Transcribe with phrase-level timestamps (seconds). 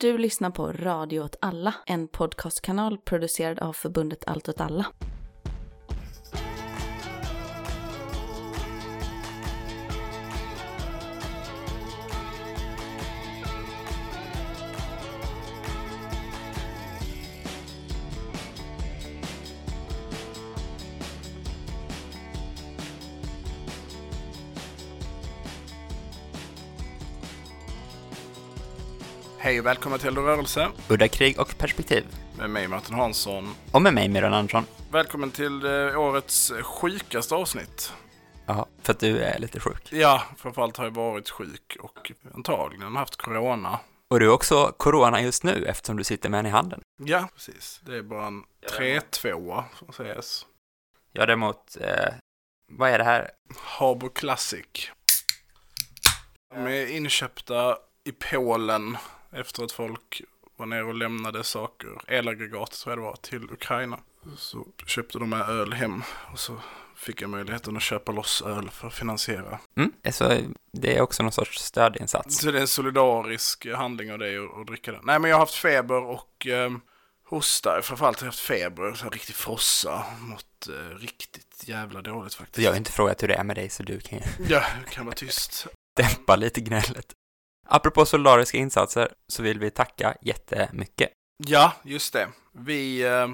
[0.00, 4.86] Du lyssnar på Radio åt alla, en podcastkanal producerad av förbundet Allt åt alla.
[29.48, 32.04] Hej och välkomna till Eld rörelse Udda krig och perspektiv.
[32.38, 33.54] med mig Martin Hansson.
[33.72, 34.64] Och med mig Myran Andersson.
[34.92, 37.92] Välkommen till eh, årets sjukaste avsnitt.
[38.46, 39.92] Ja, för att du är lite sjuk.
[39.92, 43.80] Ja, framförallt har jag varit sjuk och antagligen haft corona.
[44.10, 46.80] Och du är också corona just nu eftersom du sitter med en i handen.
[47.04, 47.80] Ja, precis.
[47.86, 48.44] Det är bara en
[48.78, 50.46] 3-2 som sägs.
[51.12, 52.14] Jag däremot, eh,
[52.72, 53.30] vad är det här?
[53.56, 54.90] Habo Classic.
[56.54, 58.96] De är inköpta i Polen
[59.32, 60.22] efter att folk
[60.56, 63.98] var nere och lämnade saker, elaggregat tror jag det var, till Ukraina.
[64.36, 66.60] Så köpte de med öl hem och så
[66.96, 69.58] fick jag möjligheten att köpa loss öl för att finansiera.
[69.76, 70.40] Mm, alltså,
[70.72, 72.38] det är också någon sorts stödinsats.
[72.38, 75.00] Så det är en solidarisk handling av dig att, dricka den.
[75.04, 76.70] Nej men jag har haft feber och eh,
[77.24, 77.82] hosta.
[77.82, 80.04] Framförallt har jag haft feber, så här riktig frossa.
[80.20, 82.64] Mått eh, riktigt jävla dåligt faktiskt.
[82.64, 85.06] Jag har inte frågat hur det är med dig så du kan ju Ja, kan
[85.06, 85.66] vara tyst.
[85.96, 87.14] dämpa lite gnället.
[87.70, 91.10] Apropå solidariska insatser så vill vi tacka jättemycket.
[91.36, 92.28] Ja, just det.
[92.52, 93.28] Vi, eh,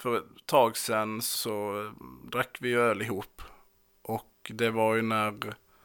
[0.00, 1.84] för ett tag sedan så
[2.32, 3.42] drack vi ju öl ihop.
[4.02, 5.32] Och det var ju när,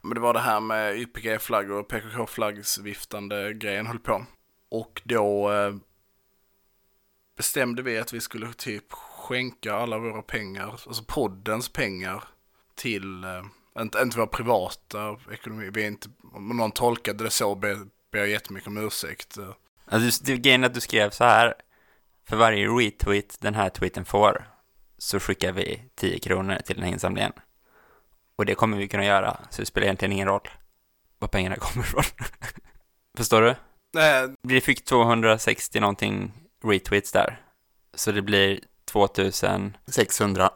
[0.02, 4.26] men det var det här med YPG-flaggor och PKK-flaggsviftande grejen höll på.
[4.70, 5.76] Och då eh,
[7.38, 12.24] bestämde vi att vi skulle typ skänka alla våra pengar, alltså poddens pengar,
[12.76, 13.44] till, eh,
[13.80, 15.70] inte, inte vår privata ekonomi.
[15.74, 17.78] Vi är inte, om någon tolkade det så ber,
[18.12, 19.38] ber jag jättemycket om ursäkt.
[19.86, 21.54] Alltså, grejen är att du skrev så här,
[22.28, 24.48] för varje retweet den här tweeten får
[24.98, 27.32] så skickar vi 10 kronor till den här insamlingen.
[28.36, 30.50] Och det kommer vi kunna göra, så det spelar egentligen ingen roll
[31.24, 32.04] var pengarna kommer ifrån.
[33.18, 33.56] Förstår du?
[33.94, 36.32] Nej, Vi fick 260 någonting
[36.64, 37.42] retweets där.
[37.94, 40.52] Så det blir 2600.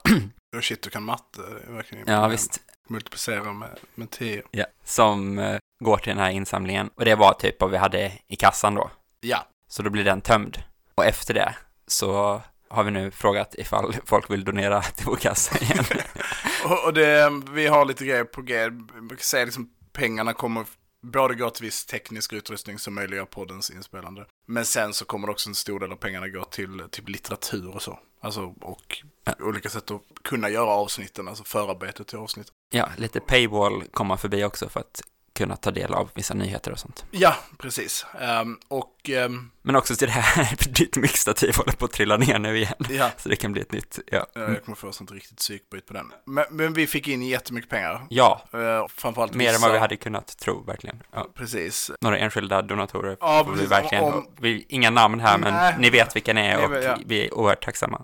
[0.55, 1.41] Oh shit, du kan matte.
[1.67, 2.61] Verkligen ja, visst.
[2.89, 4.41] Multiplicera med, med 10.
[4.51, 4.65] Ja.
[4.83, 6.89] Som eh, går till den här insamlingen.
[6.95, 8.91] Och det var typ vad vi hade i kassan då.
[9.19, 10.63] Ja, Så då blir den tömd.
[10.95, 11.55] Och efter det
[11.87, 15.85] så har vi nu frågat ifall folk vill donera till vår kassa igen.
[16.65, 18.69] och, och det, vi har lite grejer på G.
[18.69, 20.65] Man kan säga liksom pengarna kommer
[21.03, 24.25] både gå till viss teknisk utrustning som möjliggör poddens inspelande.
[24.47, 27.81] Men sen så kommer också en stor del av pengarna gå till typ litteratur och
[27.81, 27.99] så.
[28.21, 29.33] Alltså och Ja.
[29.39, 32.47] olika sätt att kunna göra avsnitten, alltså förarbetet till avsnitt.
[32.73, 35.01] ja, lite paywall komma förbi också för att
[35.37, 37.05] kunna ta del av vissa nyheter och sånt.
[37.11, 38.05] Ja, precis.
[38.21, 42.39] Ehm, och ehm, Men också till det här, ditt mixtativ håller på att trilla ner
[42.39, 42.73] nu igen.
[42.89, 44.25] ja, Så det kan bli ett nytt, ja.
[44.33, 46.11] jag kommer få sånt riktigt psykbryt på den.
[46.25, 48.05] Men, men vi fick in jättemycket pengar.
[48.09, 51.03] Ja, Uh, framförallt mer än vissa- vad vi hade kunnat tro, verkligen.
[51.13, 51.27] Ja.
[51.35, 51.91] Precis.
[52.01, 55.75] Några enskilda donatorer Ja, vi verkligen, Om- vi, inga namn här, men Nej.
[55.79, 56.97] ni vet vilka ni är och ja.
[57.05, 58.01] vi är oerhört tacksamma.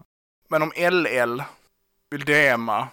[0.50, 1.44] Men om LL
[2.12, 2.88] vill DMa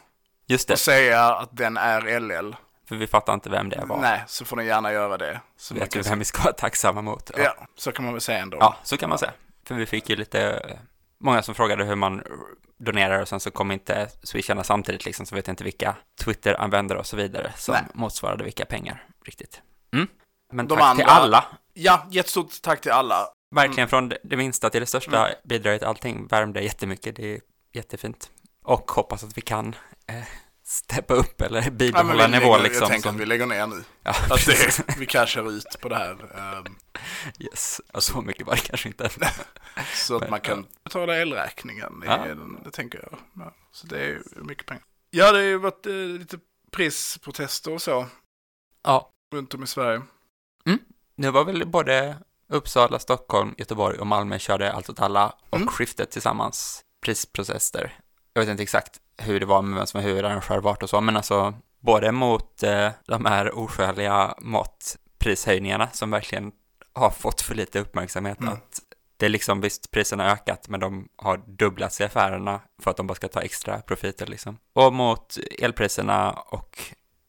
[0.47, 2.57] Just det, och säga att den är LL,
[2.91, 4.01] för vi fattar inte vem det var.
[4.01, 5.41] nej, så får ni gärna göra det.
[5.57, 7.31] Så, vet vi kan, vem vi ska vara tacksamma mot.
[7.37, 7.43] Ja.
[7.43, 8.57] ja, så kan man väl säga ändå.
[8.61, 9.33] ja, så kan man säga.
[9.65, 10.77] För vi fick ju lite, eh,
[11.21, 12.23] många som frågade hur man
[12.79, 16.99] donerar och sen så kom inte swisharna samtidigt liksom, så vet jag inte vilka Twitter-användare
[16.99, 17.83] och så vidare som Nej.
[17.95, 19.63] motsvarade vilka pengar riktigt.
[19.93, 20.09] Mm.
[20.53, 23.29] Men De tack till andra- alla, Ja, jättestort tack till alla.
[23.55, 25.39] verkligen från det- det minsta till det största Mm.
[25.45, 27.41] bidraget, allting värmde jättemycket, det är
[27.73, 28.31] jättefint.
[28.65, 29.75] Och hoppas att vi kan
[30.07, 30.23] eh,
[30.71, 32.83] steppa upp eller Ja, bibehålla vi nivå lägger, liksom.
[32.83, 33.85] Jag tänker som- att vi lägger ner nu.
[34.03, 36.11] ja, Att det, vi cashar ut på det här.
[36.39, 36.77] ehm,
[37.39, 39.11] Yes, så mycket var det kanske inte.
[39.95, 42.03] så att Men, man kan betala elräkningen.
[42.07, 42.17] Ja.
[42.17, 43.19] den, det tänker jag.
[43.45, 44.85] Ja, så det är ju mycket pengar.
[45.11, 46.39] Ja, det har ju varit eh, lite
[46.73, 48.07] prisprotester och så
[48.83, 50.03] Ja, runt om i Sverige.
[51.17, 52.17] Nu var väl både
[52.49, 55.69] Uppsala, Stockholm, Göteborg och Malmö körde Allt åt alla och Mm.
[55.69, 57.99] skiftet tillsammans prisprocesser.
[58.33, 61.01] Jag vet inte exakt hur det var med vem som var huvudarrangör vart och så,
[61.01, 66.53] men alltså både mot eh, de här oskäliga matprishöjningarna som verkligen
[66.93, 68.53] har fått för lite uppmärksamhet Mm.
[68.53, 68.81] att
[69.17, 72.97] det är liksom visst priserna har ökat men de har dubblats i affärerna för att
[72.97, 74.59] de bara ska ta extra profiter liksom.
[74.73, 76.79] Och mot elpriserna och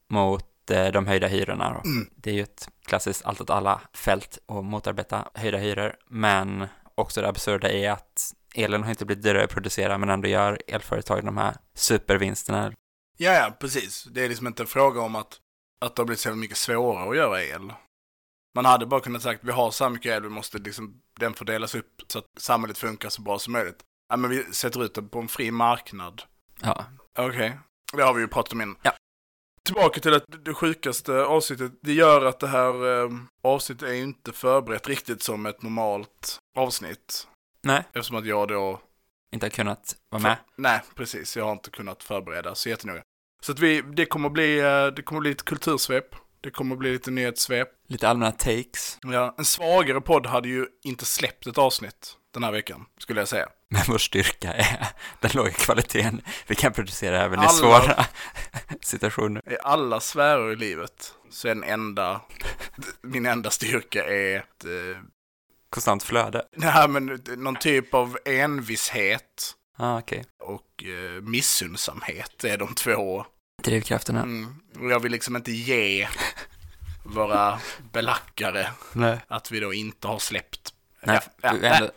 [0.10, 1.82] mot eh, de höjda hyrorna.
[1.86, 2.10] Mm.
[2.16, 7.22] Det är ju ett klassiskt allt åt alla fält att motarbeta höjda hyror, men också
[7.22, 11.26] det absurda är att elen har inte blivit dyrare att producera, men ändå gör elföretag
[11.26, 12.74] de här supervinsterna.
[13.18, 14.04] Ja, ja, precis.
[14.04, 15.40] Det är liksom inte en fråga om att,
[15.82, 17.74] att det har blivit så mycket svårare att göra el.
[18.56, 21.34] Man hade bara kunnat sagt vi har så här mycket el, vi måste liksom, den
[21.34, 23.80] fördelas upp så att samhället funkar så bra som möjligt.
[24.10, 26.22] Ja, men vi sätter ut det på en fri marknad.
[26.62, 26.86] Ja,
[27.18, 27.60] Okej,
[27.94, 28.78] det har vi ju pratat om innan.
[28.82, 28.94] Ja.
[29.64, 31.72] Tillbaka till att det sjukaste avsnittet.
[31.82, 33.10] Det gör att det här eh,
[33.44, 37.28] avsnittet är inte förberett riktigt som ett normalt avsnitt.
[37.64, 38.82] Nej, Eftersom att jag då...
[39.34, 40.38] inte har kunnat vara med.
[40.58, 41.38] Nej, precis.
[41.38, 43.02] Jag har inte kunnat förbereda så jättenoga.
[43.42, 46.16] Så att vi, det kommer bli, eh, det kommer bli ett kultursvep.
[46.42, 47.68] Det kommer bli lite nyhetssvep.
[47.88, 48.98] Lite allmänna takes.
[49.02, 53.28] Ja, en svagare podd hade ju inte släppt ett avsnitt den här veckan, skulle jag
[53.28, 53.48] säga.
[53.70, 54.88] Men vår styrka är
[55.20, 58.06] den låga kvaliteten vi kan producera även i Alla- svåra
[58.82, 59.54] situationer.
[59.54, 62.22] I alla sfärer i livet så är den enda,
[63.02, 65.02] min enda styrka är att, eh,
[65.72, 66.46] Konstant flöde.
[66.56, 70.26] nej men någon typ av envishet Ja, ah, okej.
[70.40, 73.26] och eh, missundsamhet är de två.
[73.64, 74.22] Drivkrafterna.
[74.22, 74.56] Mm.
[74.80, 76.08] Och jag vill liksom inte ge
[77.04, 77.60] våra
[77.94, 79.20] belackare Nej.
[79.28, 80.74] att vi då inte har släppt.
[81.04, 81.90] Nej, Ja, har ändå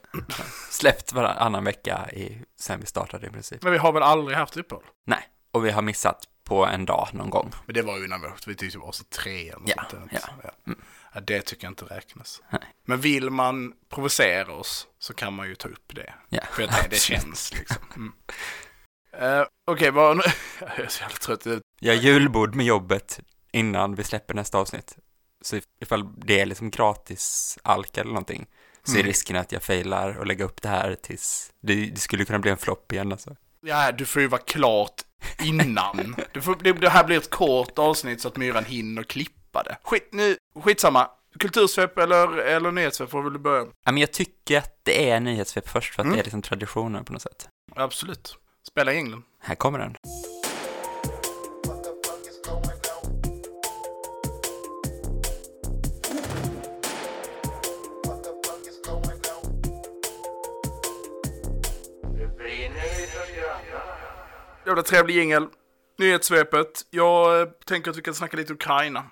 [0.71, 3.63] släppt varannan vecka i, sen vi startade i princip.
[3.63, 4.85] Men vi har väl aldrig haft uppehåll?
[5.07, 7.53] Nej, och vi har missat på en dag någon gång.
[7.67, 10.11] Men det var ju när vi, vi tyckte det var så tre eller Ja, sånt
[10.13, 10.19] ja.
[10.43, 10.75] Ja.
[11.15, 12.43] Ja, det tycker jag inte räknas.
[12.51, 12.63] Nej.
[12.87, 16.15] Men vill man provocera oss så kan man ju ta upp det.
[16.29, 16.41] Ja.
[16.53, 17.83] För tänker, det känns liksom.
[17.97, 18.13] Mm.
[19.41, 20.17] Uh, Okej, vad...
[20.61, 21.47] jag är så jävla trött.
[21.81, 23.21] Jag julbord med jobbet
[23.53, 24.97] innan vi släpper nästa avsnitt.
[25.43, 28.47] Så ifall det är liksom gratis alk eller någonting
[28.83, 29.07] så är Mm.
[29.07, 32.51] risken att jag failar och lägga upp det här tills det, det skulle kunna bli
[32.51, 33.37] en flopp igen alltså.
[33.61, 35.03] Ja, du får ju vara klart
[35.43, 36.17] innan.
[36.33, 39.77] Du får, det, det här blir ett kort avsnitt så att myran hinner klippa det.
[39.83, 41.11] Skit, nu, skitsamma.
[41.39, 43.65] Kultursvep eller, eller nyhetssvep får väl börja.
[43.85, 46.17] Ja, men jag tycker att det är nyhetssvep först för att Mm.
[46.17, 47.49] det är liksom traditionen på något sätt.
[47.77, 48.39] Absolut.
[48.71, 49.23] Spela England.
[49.41, 49.97] Här kommer den.
[64.67, 65.47] Jävla trevlig jingel.
[65.99, 66.87] Nyhetssvepet.
[66.91, 69.05] Jag eh, tänker att vi kan snacka lite Ukraina.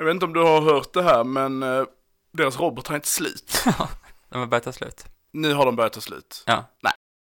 [0.00, 0.04] Ja.
[0.04, 1.84] Jag vet inte om du har hört det här, men eh,
[2.32, 3.64] deras robotar är inte slut.
[4.30, 5.04] De har börjat ta slut.
[5.32, 6.42] Nu har de börjat ta slut.
[6.46, 6.64] Ja.
[6.82, 6.92] Nej.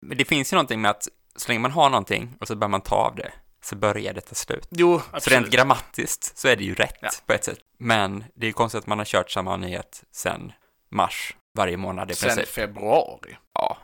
[0.06, 2.68] Men det finns ju någonting med att så länge man har någonting och så börjar
[2.70, 3.32] man ta av det
[3.64, 4.68] så börjar det ta slut.
[4.70, 5.50] Jo, Så rent absolut.
[5.50, 7.10] grammatiskt så är det ju rätt Ja.
[7.26, 7.58] på ett sätt.
[7.78, 10.52] Men det är ju konstigt att man har kört samma nyhet sen
[10.90, 12.48] mars varje månad i Sen princip.
[12.54, 13.36] februari.
[13.54, 13.76] Ja,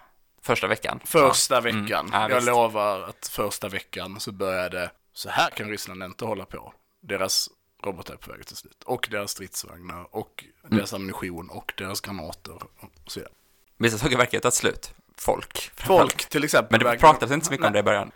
[0.43, 1.00] första veckan.
[1.05, 1.61] Första Ja.
[1.61, 2.06] veckan.
[2.06, 2.12] Mm.
[2.12, 6.75] Ja, jag lovar att första veckan så började, så här kan Ryssland inte hålla på.
[7.03, 7.49] Deras
[7.85, 8.82] robotar är på väg till slut.
[8.85, 10.77] Och deras stridsvagnar och Mm.
[10.77, 13.32] deras ammunition och deras granater och så vidare.
[13.79, 14.94] Vissa saker verkar ju ta slut.
[15.17, 15.71] Folk.
[15.75, 16.81] Folk till exempel.
[16.85, 17.82] Men det pratades inte så mycket om Nej.
[17.82, 18.11] det i början.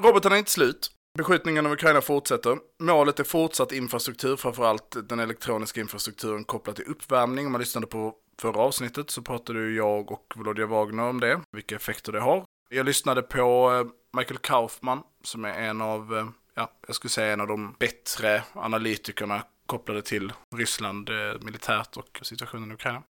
[0.00, 0.90] Robotarna är inte slut.
[1.18, 2.58] Beskjutningen av Ukraina fortsätter.
[2.80, 7.46] Målet är fortsatt infrastruktur, framförallt den elektroniska infrastrukturen kopplat till uppvärmning.
[7.46, 11.40] Om man lyssnade på förra avsnittet så pratade ju jag och Volodya Wagner om det,
[11.52, 12.44] vilka effekter det har.
[12.70, 17.32] Jag lyssnade på eh, Michael Kaufman, som är en av, eh, ja, jag skulle säga
[17.32, 23.02] en av de bättre analytikerna kopplade till Ryssland eh, militärt och situationen i Ukraina.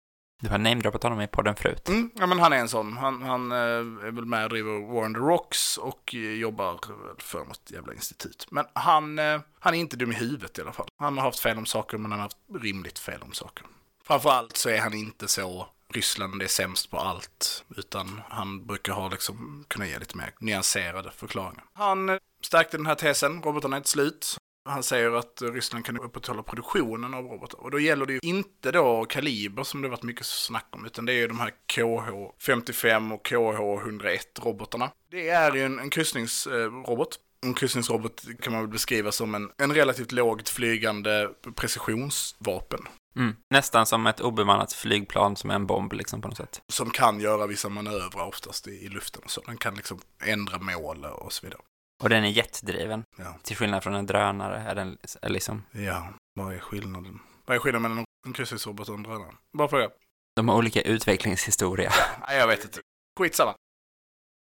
[0.42, 1.88] Du har namedroppat honom i podden förut.
[1.88, 2.96] Mm, ja, men han är en sån.
[2.96, 6.78] Han, han eh, är väl med och driver War on the Rocks och eh, jobbar
[7.18, 8.46] för något jävla institut.
[8.50, 9.18] Men han,
[9.58, 10.88] han är inte dum i huvudet i alla fall.
[10.96, 13.66] Han har haft fel om saker, men han har haft rimligt fel om saker.
[14.04, 19.08] Framförallt så är han inte så Ryssland är sämst på allt, utan han brukar ha
[19.08, 21.64] liksom, kunna ge lite mer nyanserade förklaringar.
[21.72, 24.36] Han stärkte den här tesen, robotarna är inte slut.
[24.68, 27.60] Han säger att Ryssland kan upprätthålla produktionen av robotar.
[27.60, 31.06] Och då gäller det ju inte då kaliber som det varit mycket snack om, utan
[31.06, 34.90] det är ju de här KH-55 och KH-101 robotarna.
[35.10, 37.18] Det är ju en, en kryssningsrobot.
[37.44, 42.80] En kryssningsrobot kan man väl beskriva som en, en relativt lågt flygande precisionsvapen.
[43.16, 43.36] Mm.
[43.50, 46.62] Nästan som ett obemannat flygplan som är en bomb liksom på något sätt.
[46.68, 49.40] Som kan göra vissa manövrar oftast i, i luften och så.
[49.40, 51.60] Den kan liksom ändra mål och så vidare.
[52.02, 53.04] Och den är jetdriven.
[53.18, 53.34] Ja.
[53.42, 57.18] Till skillnad från en drönare är den är liksom, Ja, vad är skillnaden?
[57.46, 59.32] Vad är skillnaden mellan en kryssningsrobot och en drönare?
[59.58, 59.88] Bara fråga.
[60.36, 61.92] de har olika utvecklingshistoria.
[62.28, 62.80] Nej, jag vet inte.
[63.18, 63.54] Skitsamma.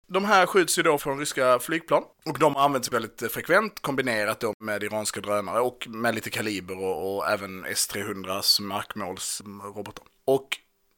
[0.07, 4.39] De här skjuts ju då från ryska flygplan och de används väldigt eh, frekvent kombinerat
[4.39, 10.05] då med iranska drönare och med lite kaliber och, och även S-300s markmålsrobotar.
[10.25, 10.57] Och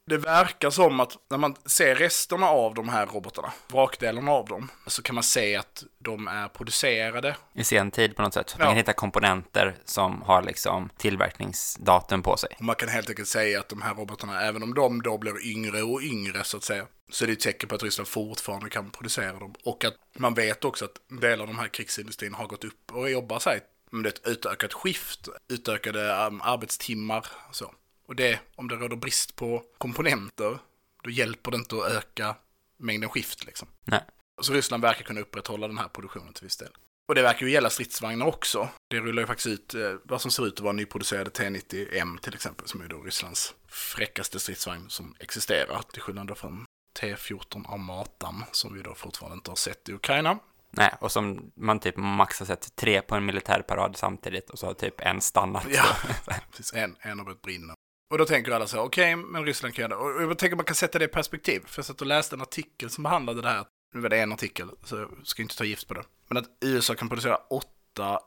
[0.09, 4.71] det verkar som att när man ser resterna av de här robotarna, vrakdelarna av dem,
[4.87, 7.35] så kan man se att de är producerade.
[7.53, 8.55] I sen tid på något sätt.
[8.57, 8.71] Man Ja.
[8.71, 12.49] kan hitta komponenter som har liksom tillverkningsdatum på sig.
[12.59, 15.45] Och man kan helt enkelt säga att de här robotarna, även om de då blir
[15.47, 18.69] yngre och yngre så att säga, så är det ett tecken på att Ryssland fortfarande
[18.69, 19.53] kan producera dem.
[19.65, 23.09] Och att man vet också att delar av de här krigsindustrin har gått upp och
[23.09, 27.73] jobbar sig med ett utökat skift, utökade um, arbetstimmar och så.
[28.11, 30.59] Och det, om det råder brist på komponenter,
[31.03, 32.35] då hjälper det inte att öka
[32.77, 33.67] mängden skift liksom.
[33.85, 34.01] Nej.
[34.41, 36.71] Så Ryssland verkar kunna upprätthålla den här produktionen till viss del.
[37.07, 38.69] Och det verkar ju gälla stridsvagnar också.
[38.87, 42.33] Det rullar ju faktiskt ut eh, vad som ser ut att vara nyproducerade T90M till
[42.33, 46.65] exempel, som är då Rysslands fräckaste stridsvagn som existerar, till skillnad från
[46.99, 50.39] T14 Armatan, som vi då fortfarande inte har sett i Ukraina.
[50.71, 54.65] Nej, och som man typ max har sett tre på en militärparad samtidigt och så
[54.65, 55.65] har typ en stannat.
[55.69, 55.85] Ja,
[56.51, 56.73] precis.
[56.73, 57.73] En, en har börjat brinna.
[58.11, 59.95] Och då tänker alla så här, okej, okay, men Ryssland kan göra det.
[59.95, 61.61] Och jag tänker man kan sätta det i perspektiv.
[61.65, 63.65] För jag satt och läste en artikel som behandlade det här.
[63.93, 66.03] Nu var det en artikel, så jag ska inte ta gift på det.
[66.27, 68.19] Men att USA kan producera åtta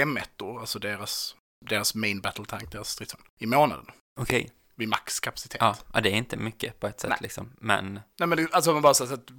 [0.00, 3.86] M1, alltså deras, deras main battle tank, deras stridsvagn, i månaden.
[4.20, 4.40] Okej.
[4.40, 4.50] Okay.
[4.74, 5.60] Vid maxkapacitet.
[5.60, 7.18] Ja, ja, det är inte mycket på ett sätt Nej.
[7.22, 8.00] liksom, men...
[8.18, 9.30] Nej, men det, alltså man bara säger att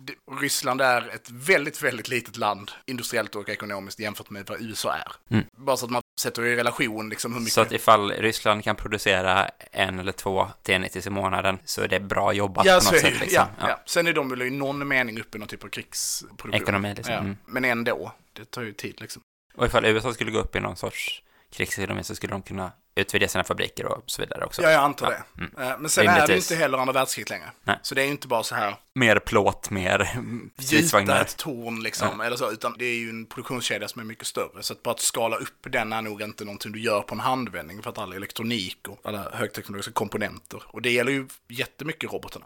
[0.42, 5.12] Ryssland är ett väldigt, väldigt litet land, industriellt och ekonomiskt, jämfört med vad USA är.
[5.30, 5.46] Mm.
[5.58, 7.54] Bara så att man sätter i relation liksom hur mycket...
[7.54, 12.00] Så att ifall Ryssland kan producera en eller två T90 i månaden så är det
[12.00, 13.20] bra jobbat ja, på något sätt.
[13.20, 13.46] Liksom.
[13.60, 13.80] Ja, ja.
[13.86, 16.54] Sen är de väl i någon mening uppe i någon typ av krigsproduktion.
[16.54, 17.14] Ekonomi liksom.
[17.14, 17.20] Ja.
[17.20, 17.38] Mm.
[17.46, 19.22] Men ändå, det tar ju tid liksom.
[19.56, 23.28] Och ifall USA skulle gå upp i någon sorts krigsekonomi så skulle de kunna utvidga
[23.28, 24.62] sina fabriker och så vidare också.
[24.62, 25.42] Ja, jag antar Ja, det.
[25.58, 25.72] mm.
[25.72, 26.52] Eh, Men sen är det ju Rimligtvis.
[26.52, 27.50] inte heller andra världskriget längre.
[27.64, 27.80] Nej.
[27.82, 31.22] Så det är ju inte bara så här Mer plåt, mer gjuta stridsvagnar.
[31.22, 34.64] ett torn liksom, eller så, utan det är ju en produktionskedja som är mycket större.
[34.64, 37.20] Så att bara att skala upp den är nog inte någonting du gör på en
[37.20, 40.64] handvändning för att all elektronik och alla högteknologiska komponenter.
[40.66, 42.46] Och det gäller ju jättemycket robotarna.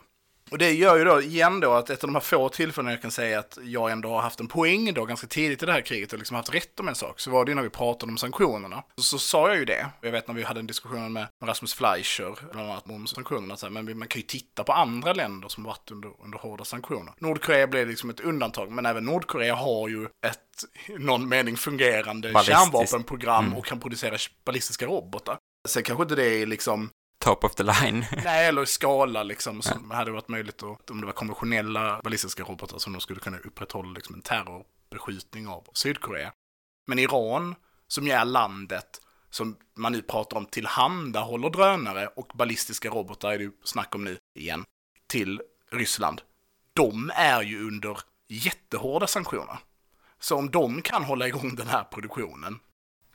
[0.53, 3.01] Och det gör ju då igen då att ett av de här få tillfällena jag
[3.01, 5.81] kan säga att jag ändå har haft en poäng då ganska tidigt i det här
[5.81, 8.11] kriget och liksom haft rätt om en sak, så var det ju när vi pratade
[8.11, 8.83] om sanktionerna.
[8.95, 9.87] Så, så sa jag ju det.
[10.01, 13.65] Jag vet när vi hade en diskussion med Rasmus Fleischer, bland annat om sanktionerna, så
[13.65, 17.13] här, men man kan ju titta på andra länder som varit under, under hårda sanktioner.
[17.19, 20.39] Nordkorea blev liksom ett undantag, men även Nordkorea har ju ett,
[20.99, 23.57] någon mening, fungerande kärnvapenprogram Mm.
[23.57, 25.37] och kan producera ballistiska robotar.
[25.67, 26.89] Sen kanske inte det är liksom
[27.23, 28.05] Top of the line.
[28.23, 32.43] Nej, eller i skala liksom, som hade varit möjligt att, om det var konventionella ballistiska
[32.43, 36.33] robotar som de skulle kunna upprätthålla liksom en terrorbeskjutning av Sydkorea.
[36.87, 37.55] Men Iran,
[37.87, 43.37] som ju är landet som man nu pratar om tillhandahåller drönare och ballistiska robotar, är
[43.37, 44.65] det ju snack om nu igen,
[45.07, 46.21] till Ryssland.
[46.73, 49.57] De är ju under jättehårda sanktioner.
[50.19, 52.59] Så om de kan hålla igång den här produktionen,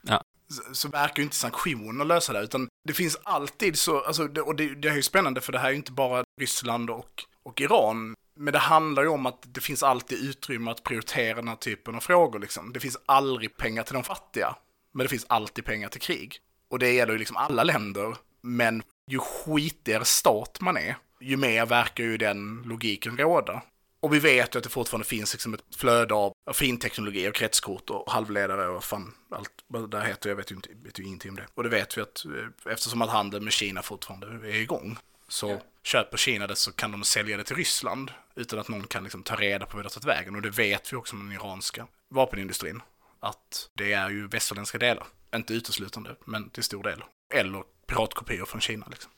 [0.01, 0.23] Ja
[0.53, 4.41] så, så verkar ju inte sanktioner lösa det, utan det finns alltid så, alltså, det,
[4.41, 7.23] och det, det är ju spännande för det här är ju inte bara Ryssland och,
[7.43, 11.47] och Iran, men det handlar ju om att det finns alltid utrymme att prioritera den
[11.47, 12.73] här typen av frågor liksom.
[12.73, 14.55] Det finns aldrig pengar till de fattiga,
[14.93, 16.37] men det finns alltid pengar till krig.
[16.69, 21.65] Och det gäller ju liksom alla länder, men ju skitigare stat man är, ju mer
[21.65, 23.61] verkar ju den logiken råda.
[24.01, 27.35] Och vi vet ju att det fortfarande finns liksom ett flöde av av finteknologi och
[27.35, 30.29] kretskort och halvledare och fan allt vad det där heter.
[30.29, 31.47] Jag vet ju, inte, vet ju ingenting om det.
[31.53, 35.61] Och det vet vi att eh, eftersom att handeln med Kina fortfarande är igång så
[35.83, 39.23] köper Kina det så kan de sälja det till Ryssland utan att någon kan liksom
[39.23, 40.35] ta reda på hur det har tagit vägen.
[40.35, 42.81] Och det vet vi också med den iranska vapenindustrin.
[43.19, 45.07] Att det är ju västerländska delar.
[45.35, 47.03] Inte uteslutande, men till stor del.
[47.33, 49.11] Eller piratkopior från Kina liksom.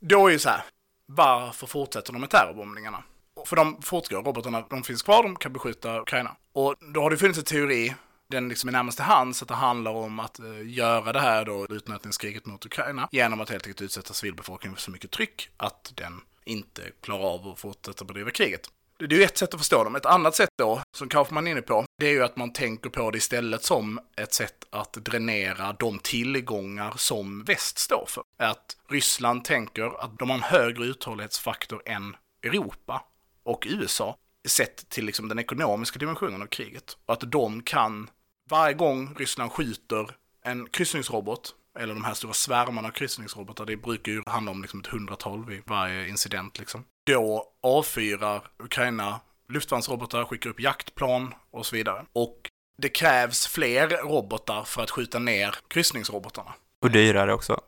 [0.00, 0.64] Då är ju så här,
[1.06, 3.04] varför fortsätter de med terrorbombningarna?
[3.46, 6.36] För de fortgår, robotarna de finns kvar, de kan beskjuta Ukraina.
[6.52, 7.94] Och då har det funnits en teori,
[8.30, 11.44] den liksom är närmast till hands, att det handlar om att eh, göra det här
[11.44, 15.92] då, utnötningskriget mot Ukraina, genom att helt enkelt utsätta civilbefolkningen för så mycket tryck att
[15.94, 18.70] den inte klarar av att fortsätta bedriva kriget.
[18.98, 19.96] Det är ju ett sätt att förstå dem.
[19.96, 22.90] Ett annat sätt då, som Kaufman är inne på, det är ju att man tänker
[22.90, 28.22] på det istället som ett sätt att dränera de tillgångar som väst står för.
[28.36, 33.04] Att Ryssland tänker att de har en högre uthållighetsfaktor än Europa
[33.44, 34.16] och USA
[34.48, 36.96] sett till liksom den ekonomiska dimensionen av kriget.
[37.06, 38.10] Och att de kan,
[38.50, 44.12] varje gång Ryssland skjuter en kryssningsrobot, eller de här stora svärmarna av kryssningsrobotar, det brukar
[44.12, 46.84] ju handla om liksom ett hundratal vid varje incident liksom.
[47.06, 52.04] Då avfyrar Ukraina luftvärnsrobotar, skickar upp jaktplan och så vidare.
[52.12, 56.54] Och det krävs fler robotar för att skjuta ner kryssningsrobotarna.
[56.80, 57.60] Och dyrare också.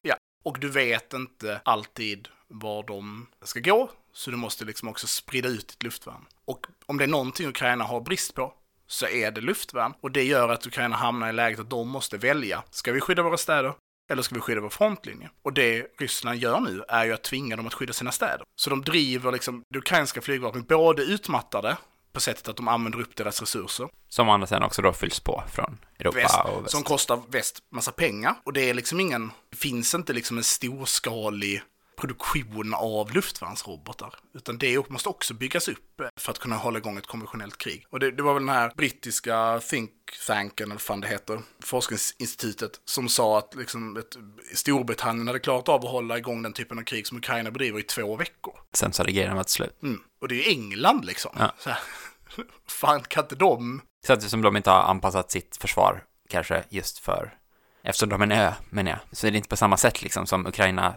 [0.44, 5.48] Och du vet inte alltid var de ska gå, så du måste liksom också sprida
[5.48, 6.26] ut ditt luftvärn.
[6.44, 8.52] Och om det är någonting Ukraina har brist på,
[8.86, 9.94] så är det luftvärn.
[10.00, 12.62] Och det gör att Ukraina hamnar i läget att de måste välja.
[12.70, 13.74] Ska vi skydda våra städer?
[14.10, 15.30] Eller ska vi skydda vår frontlinje?
[15.42, 18.42] Och det Ryssland gör nu är ju att tvinga dem att skydda sina städer.
[18.56, 21.76] Så de driver liksom det ukrainska flygvapnet både utmattade
[22.12, 25.42] på sättet att de använder upp deras resurser, Som andra sen också då fylls på
[25.52, 26.70] från Europa väst, och väst.
[26.70, 28.34] som kostar väst massa pengar.
[28.44, 31.62] Och det är liksom ingen, det finns inte liksom en storskalig
[31.96, 34.14] produktion av luftvärnsrobotar.
[34.34, 37.86] Utan det måste också byggas upp för att kunna hålla igång ett konventionellt krig.
[37.90, 39.90] Och det, det var väl den här brittiska think
[40.26, 44.16] tanken, eller vad fan det heter, forskningsinstitutet, som sa att liksom ett,
[44.54, 47.82] Storbritannien hade klarat av att hålla igång den typen av krig som Ukraina bedriver i
[47.82, 48.54] två veckor.
[48.72, 49.82] Sen så hade grejerna varit slut.
[49.82, 50.00] Mm.
[50.20, 51.36] Och det är ju England liksom.
[51.38, 51.54] Ja.
[51.58, 51.78] Så här,
[52.68, 53.82] fan, kan inte de...
[54.06, 57.34] Samtidigt som de inte har anpassat sitt försvar, kanske just för,
[57.82, 60.26] eftersom de är en ö, menar jag, så är det inte på samma sätt liksom
[60.26, 60.94] som Ukraina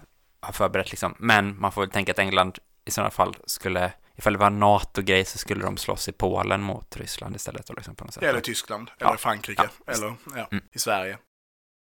[0.47, 1.15] har förberett liksom.
[1.19, 5.25] Men man får väl tänka att England i sådana fall skulle, ifall det var NATO-grej
[5.25, 7.69] så skulle de slåss i Polen mot Ryssland istället.
[7.75, 8.23] Liksom, på något sätt.
[8.23, 9.17] Eller Tyskland, eller Ja.
[9.17, 9.93] Frankrike, Ja.
[9.93, 10.63] eller ja, Mm.
[10.71, 11.17] i Sverige.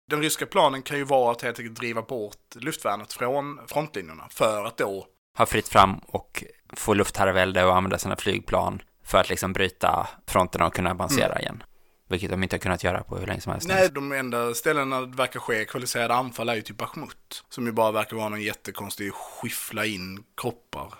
[0.09, 4.65] Den ryska planen kan ju vara att helt enkelt driva bort luftvärnet från frontlinjerna för
[4.65, 5.07] att då
[5.37, 6.43] har fritt fram och
[6.73, 11.63] få luftherravälde och använda sina flygplan för att liksom bryta fronterna och kunna avancera igen.
[12.07, 13.67] Vilket de inte har kunnat göra på hur länge som helst.
[13.67, 17.43] Nej, de enda ställena det verkar ske kvalificerade anfall är ju typ Bachmut.
[17.49, 20.93] Som ju bara verkar vara någon jättekonstig skyffla in kroppar.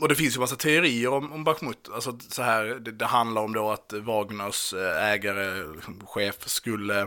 [0.00, 1.88] Och det finns ju massa teorier om, om Bachmut.
[1.94, 7.06] Alltså så här, det, det handlar om då att Wagners eh, ägare, liksom, chef, skulle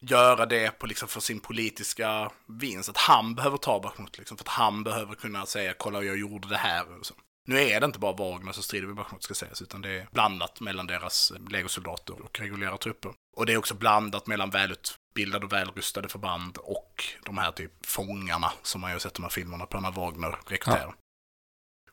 [0.00, 2.88] göra det på liksom för sin politiska vinst.
[2.88, 4.36] Att han behöver ta Bachmut liksom.
[4.36, 6.98] För att han behöver kunna säga kolla jag gjorde det här.
[6.98, 7.14] Och så.
[7.48, 10.08] Nu är det inte bara Wagner som strider vid Bachmut ska sägas, utan det är
[10.12, 13.12] blandat mellan deras legosoldater och reguljära trupper.
[13.36, 18.52] Och det är också blandat mellan välutbildade och välrustade förband och de här typ fångarna
[18.62, 20.94] som man ju har sett de här filmerna på när Wagner rekryterar.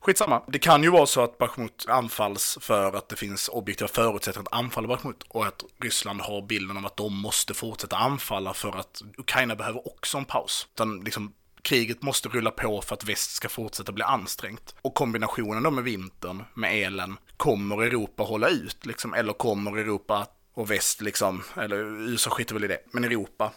[0.00, 0.42] Skitsamma.
[0.48, 4.58] Det kan ju vara så att Bachmut anfalls för att det finns objektiva förutsättningar att
[4.58, 9.02] anfalla Bachmut och att Ryssland har bilden av att de måste fortsätta anfalla för att
[9.16, 10.68] Ukraina behöver också en paus.
[10.74, 11.32] Utan liksom
[11.66, 14.74] kriget måste rulla på för att väst ska fortsätta bli ansträngt.
[14.82, 19.14] Och kombinationen då med vintern, med elen, kommer Europa hålla ut liksom?
[19.14, 23.52] Eller kommer Europa och väst liksom, eller USA skiter väl i det, men Europa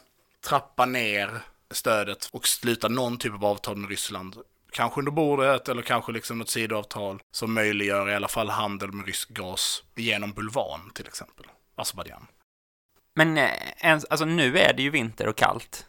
[0.47, 4.37] trappa ner stödet och sluta någon typ av avtal med Ryssland.
[4.71, 9.05] Kanske under bordet eller kanske liksom något sidoavtal som möjliggör i alla fall handel med
[9.05, 11.45] rysk gas genom Bulvan till exempel.
[11.75, 12.27] Azerbajdzjan.
[13.15, 13.49] Men eh,
[14.09, 15.85] alltså nu är det ju vinter och kallt.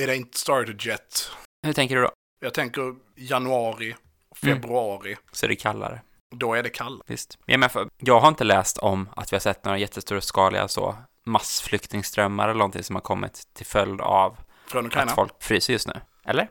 [0.00, 1.30] Är det inte Starterjet?
[1.64, 2.10] Hur tänker du då?
[2.40, 3.94] Jag tänker januari,
[4.36, 5.16] februari.
[5.32, 6.00] Så är det kallare.
[6.36, 7.02] Då är det kallt.
[7.06, 7.38] Visst.
[7.46, 10.68] Jag, menar, för, jag har inte läst om att vi har sett några jättestora skaliga
[10.68, 14.36] så massflyktingströmmar eller någonting som har kommit till följd av
[14.66, 15.10] Från Ukraina?
[15.10, 16.00] att folk fryser just nu.
[16.24, 16.48] Eller?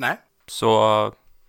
[0.00, 0.16] Nej.
[0.46, 0.68] Så,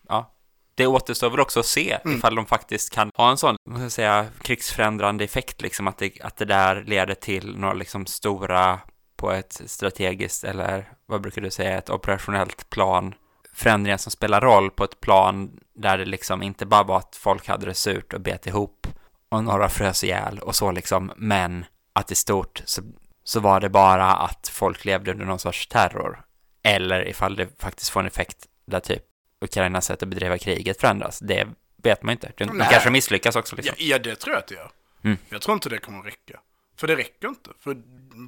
[0.08, 0.34] ja.
[0.76, 2.18] Det återstår väl också att se Mm.
[2.18, 5.98] ifall de faktiskt kan ha en sån, vad ska jag säga, krigsförändrande effekt, liksom att
[5.98, 8.80] det, att det där leder till några liksom stora,
[9.20, 13.14] på ett strategiskt eller vad brukar du säga, ett operationellt plan,
[13.54, 17.48] förändringar som spelar roll på ett plan där det liksom inte bara var att folk
[17.48, 18.88] hade det surt och bet ihop
[19.30, 22.82] och några frös ihjäl och så liksom, men att i stort så,
[23.24, 26.24] så var det bara att folk levde under någon sorts terror.
[26.64, 29.04] Eller ifall det faktiskt får en effekt där typ
[29.42, 31.20] Ukrainas sätt att bedriva kriget förändras.
[31.20, 31.48] Det
[31.84, 32.32] vet man inte.
[32.38, 33.76] De, kanske misslyckas också liksom.
[33.78, 34.72] Ja, ja, det tror jag att det gör.
[35.04, 35.18] Mm.
[35.30, 36.40] Jag tror inte det kommer att räcka.
[36.80, 37.50] För det räcker inte.
[37.60, 37.78] För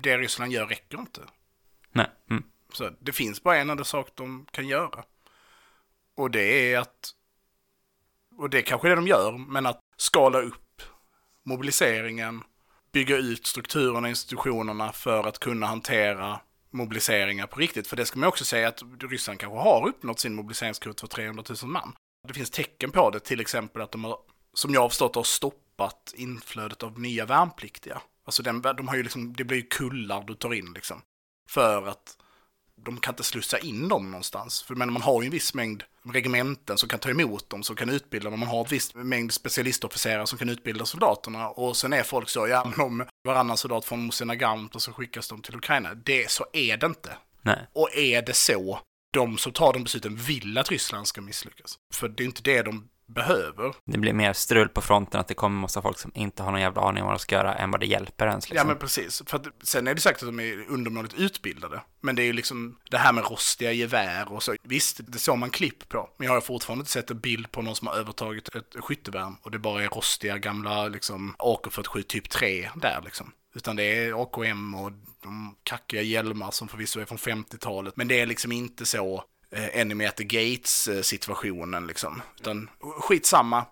[0.02, 1.22] det Ryssland gör räcker inte.
[1.92, 2.10] Nej.
[2.30, 2.44] Mm.
[2.74, 5.04] Så det finns bara en enda sak de kan göra.
[6.16, 7.10] Och det är att,
[8.38, 10.82] och det är kanske det de gör, men att skala upp
[11.44, 12.44] mobiliseringen,
[12.92, 17.88] bygga ut strukturerna och institutionerna för att kunna hantera mobiliseringar på riktigt.
[17.88, 21.44] För det ska man också säga att Ryssland kanske har uppnått sin mobiliseringskvot för 300
[21.50, 21.96] 000 man.
[22.28, 24.18] Det finns tecken på det, till exempel att de har,
[24.54, 28.02] som jag har förstått, har stoppat inflödet av nya värnpliktiga.
[28.26, 31.02] Alltså den, de har ju liksom, det blir ju kullar du tar in liksom.
[31.50, 32.18] För att
[32.76, 34.64] de kan inte slussa in dem någonstans.
[34.64, 37.76] För men man har ju en viss mängd regementen som kan ta emot dem, som
[37.76, 38.40] kan utbilda dem.
[38.40, 41.50] Man har en viss mängd specialistofficerare som kan utbilda soldaterna.
[41.50, 45.28] Och sen är folk så, ja men om varannan soldat från Mosinagant och så skickas
[45.28, 45.94] de till Ukraina.
[45.94, 47.18] Det, så är det inte.
[47.42, 47.68] Nej.
[47.74, 48.80] Och är det så,
[49.14, 51.78] de som tar de besluten vill att Ryssland ska misslyckas.
[51.94, 53.74] För det är inte det de behöver.
[53.86, 56.62] Det blir mer strul på fronten att det kommer massa folk som inte har någon
[56.62, 58.50] jävla aning om vad de ska göra än vad det hjälper ens.
[58.50, 58.68] Liksom.
[58.68, 59.24] Ja men precis.
[59.26, 61.82] För att, sen är det sagt att de är undermåligt utbildade.
[62.02, 64.56] Men det är ju liksom det här med rostiga gevär och så.
[64.64, 66.10] Visst, det såg man klipp på.
[66.18, 69.38] Men jag har fortfarande inte sett en bild på någon som har övertagit ett skyttevärn.
[69.42, 73.32] Och det bara är rostiga gamla liksom AK47 typ 3 där liksom.
[73.56, 74.92] Utan det är AKM och
[75.24, 77.96] de kackiga hjälmar som förvisso är från 50-talet.
[77.98, 79.24] Men det är liksom inte så
[79.56, 82.22] Enemy at the Gates eh, situationen liksom.
[82.40, 83.66] Utan skitsamma.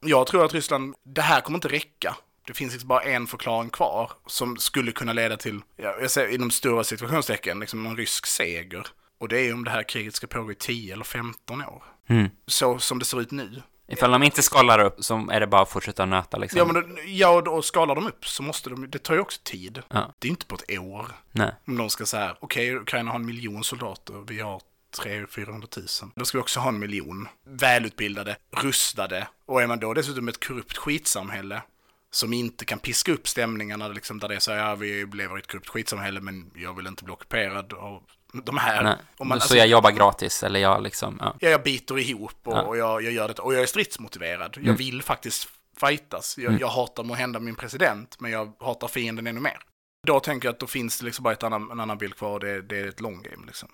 [0.00, 2.16] Jag tror att Ryssland, det här kommer inte räcka.
[2.46, 6.34] Det finns liksom bara en förklaring kvar som skulle kunna leda till, ja, jag säger
[6.34, 8.86] inom stora situationstecken, liksom en rysk seger.
[9.20, 11.82] Och det är om det här kriget ska pågå i 10 eller 15 år.
[12.08, 12.28] Mm.
[12.46, 13.62] Så som det ser ut nu.
[13.88, 16.58] Ifall de inte skalar upp så är det bara att fortsätta nöta liksom.
[16.58, 19.20] Ja, men då, ja, och då skalar de upp så måste de, det tar ju
[19.20, 19.82] också tid.
[19.88, 20.14] Ja.
[20.18, 21.06] Det är inte på ett år.
[21.32, 21.54] Nej.
[21.66, 24.60] Om de ska säga, okej, Ukraina har en miljon soldater, vi har
[24.94, 25.86] 300 000.
[26.14, 27.28] Då ska vi också ha en miljon.
[27.46, 29.28] Välutbildade, rustade.
[29.46, 31.62] Och är man då dessutom ett korrupt skitsamhälle
[32.10, 35.36] som inte kan piska upp stämningarna liksom, där det är så här, ja vi lever
[35.36, 38.02] i ett korrupt skitsamhälle men jag vill inte bli ockuperad av
[38.44, 38.82] de här.
[38.84, 38.96] Nej.
[39.18, 41.36] Man, så alltså, jag jobbar gratis, eller jag liksom, ja.
[41.40, 42.62] ja, jag biter ihop och, Ja.
[42.62, 43.38] och jag, jag gör det.
[43.38, 44.52] Och jag är stridsmotiverad.
[44.56, 44.76] Jag Mm.
[44.76, 45.48] vill faktiskt
[45.80, 46.38] fightas.
[46.38, 46.60] Jag, Mm.
[46.60, 49.58] jag hatar må hända min president, men jag hatar fienden ännu mer.
[50.06, 52.30] Då tänker jag att då finns det liksom bara ett annan, en annan bild kvar
[52.30, 53.68] och det, det är ett long game liksom.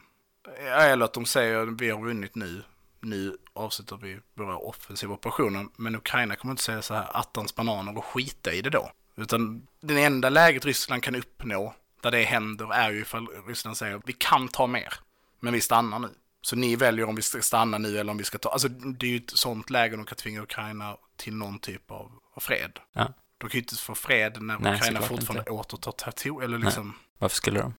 [0.58, 2.62] Eller att de säger vi har vunnit nu,
[3.00, 7.98] nu avslutar vi våra offensiva operationer, men Ukraina kommer inte säga så här attans bananer
[7.98, 8.90] och skita i det då.
[9.16, 14.02] Utan det enda läget Ryssland kan uppnå där det händer är ju ifall Ryssland säger
[14.06, 14.94] vi kan ta mer,
[15.40, 16.08] men vi stannar nu.
[16.42, 19.06] Så ni väljer om vi ska stanna nu eller om vi ska ta, alltså det
[19.06, 22.78] är ju ett sånt läge de kan tvinga Ukraina till någon typ av, av fred.
[22.92, 23.12] Ja.
[23.38, 26.64] De kan ju inte få fred när Nej, Ukraina fortfarande återtar territorium, eller Nej.
[26.66, 27.74] liksom, Varför skulle de?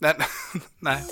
[0.00, 0.16] nej,
[0.78, 1.04] nej.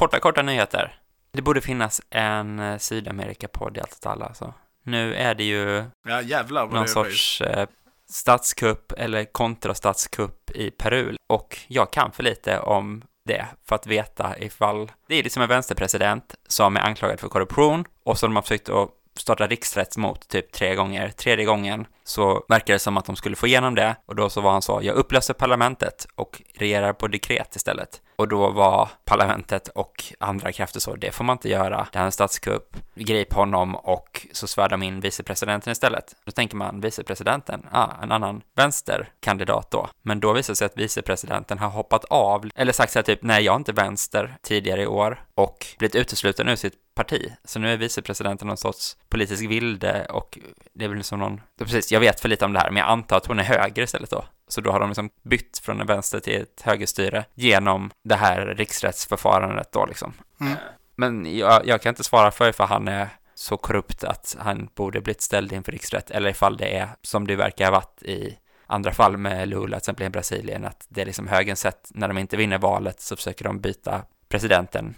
[0.00, 0.94] Korta, korta nyheter.
[1.32, 4.54] Det borde finnas en eh, Sydamerika-podd i allt åt alla, alltså.
[4.82, 7.68] Nu är det ju Ja jävlar någon sorts eh,
[8.10, 11.16] statskupp eller kontrastatskupp i Peru.
[11.28, 15.48] Och jag kan för lite om det för att veta ifall det är liksom en
[15.48, 20.28] vänsterpresident som är anklagad för korruption och som de har försökt att starta riksrätt mot
[20.28, 21.08] typ tre gånger.
[21.08, 24.40] Tredje gången så verkar det som att de skulle få igenom det och då så
[24.40, 28.00] var han så, jag upplöser parlamentet och regerar på dekret istället.
[28.20, 31.88] Och då var parlamentet och andra krafter så, det får man inte göra.
[31.92, 36.16] Det här är en statskupp, grip honom och så svär de in vicepresidenten istället.
[36.24, 39.88] Då tänker man, vicepresidenten, ah, en annan vänsterkandidat då.
[40.02, 43.22] Men då visar det sig att vicepresidenten har hoppat av, eller sagt så här typ,
[43.22, 47.32] nej jag är inte vänster tidigare i år och blivit utesluten ur sitt parti.
[47.44, 50.38] Så nu är vicepresidenten någon sorts politisk vilde och
[50.72, 52.90] det är väl som någon, precis, jag vet för lite om det här, men jag
[52.90, 54.24] antar att hon är höger istället då.
[54.50, 58.46] Så då har de liksom bytt från en vänster till ett högerstyre genom det här
[58.46, 60.12] riksrättsförfarandet då liksom.
[60.40, 60.54] Mm.
[60.96, 65.00] Men jag, jag kan inte svara för ifall han är så korrupt att han borde
[65.00, 68.92] blivit ställd inför riksrätt eller ifall det är som det verkar ha varit i andra
[68.92, 72.18] fall med Lula, till exempel i Brasilien, att det är liksom högerns sätt, när de
[72.18, 74.94] inte vinner valet så försöker de byta presidenten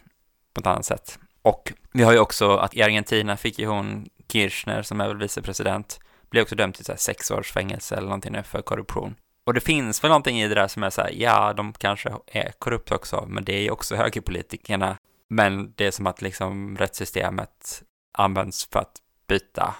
[0.54, 1.18] på ett annat sätt.
[1.42, 5.18] Och vi har ju också att i Argentina fick ju hon Kirchner, som är väl
[5.18, 9.14] vicepresident, blev också dömd till så sex års fängelse eller någonting nu för korruption.
[9.46, 12.12] Och det finns väl någonting i det där som är så här, ja, de kanske
[12.26, 14.96] är korrupta också, men det är ju också högerpolitikerna.
[15.30, 17.82] Men det är som att liksom rättssystemet
[18.18, 18.96] används för att
[19.28, 19.74] byta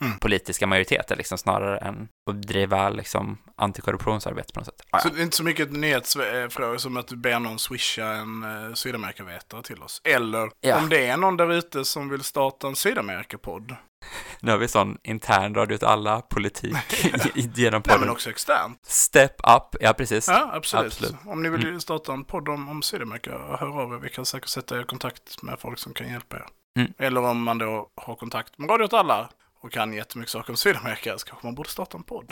[0.00, 0.18] Mm.
[0.18, 4.82] politiska majoriteter liksom snarare än att driva liksom antikorruptionsarbete på något sätt.
[5.02, 8.74] Så det är inte så mycket nyhetsfrågor som att du ber någon swisha en uh,
[8.74, 10.00] Sydamerikavetare till oss.
[10.04, 10.78] Eller Ja.
[10.78, 13.76] om det är någon där ute som vill starta en Sydamerikapodd.
[14.44, 16.76] Nu har vi sån intern radio åt alla politik
[17.34, 18.00] genom Nej, podden.
[18.00, 18.78] men också externt.
[18.86, 20.28] Step up, ja precis.
[20.28, 20.86] Ja, absolut.
[20.86, 21.14] Absolut.
[21.26, 21.80] Om ni vill Mm.
[21.80, 23.98] starta en podd om, om Sydamerika, hör av er.
[23.98, 26.46] Vi kan säkert sätta er i kontakt med folk som kan hjälpa er.
[26.78, 26.92] Mm.
[26.98, 29.28] Eller om man då har kontakt med Radio åt alla
[29.60, 32.30] och kan jättemycket saker om Sydamerika så kanske man borde starta en podd.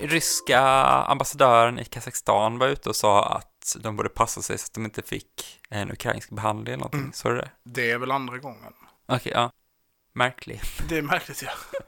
[0.00, 0.60] Ryska
[1.08, 4.84] ambassadören i Kazakstan var ute och sa att de borde passa sig så att de
[4.84, 7.00] inte fick en ukrainsk behandling eller någonting.
[7.00, 7.12] Mm.
[7.12, 7.50] Såg du det?
[7.64, 8.72] Det är väl andra gången.
[9.06, 9.50] Okej, ja.
[10.14, 10.60] Märklig.
[10.88, 11.44] Det är märkligt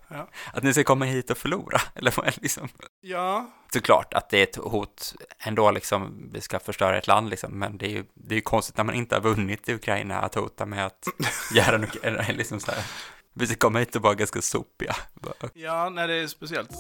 [0.09, 0.29] ja.
[0.53, 2.69] Att ni ska komma hit och förlora, eller vad är det liksom?
[3.01, 7.59] Ja, Såklart att det är ett hot ändå liksom, vi ska förstöra ett land liksom,
[7.59, 10.21] men det är ju, det är ju konstigt när man inte har vunnit i Ukraina
[10.21, 11.09] att hota med att
[11.55, 12.85] göra en liksom så här,
[13.35, 14.97] vi ska komma hit och vara ganska sopiga.
[15.55, 16.71] Ja, nej det är speciellt.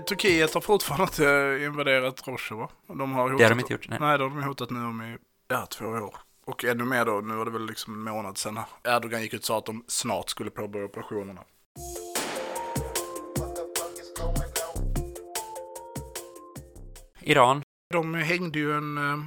[0.00, 2.68] Turkiet har fortfarande inte invaderat Rojava.
[2.86, 3.98] De har hotat, Det har de inte gjort, nej.
[4.00, 6.16] Nej, det har de hotat nu om i ja, två år.
[6.46, 9.40] Och ännu mer då, nu var det väl liksom en månad sedan Erdogan gick ut
[9.40, 11.40] och sa att de snart skulle påbörja operationerna.
[17.20, 17.62] Iran.
[17.90, 19.18] De hängde ju en, eh,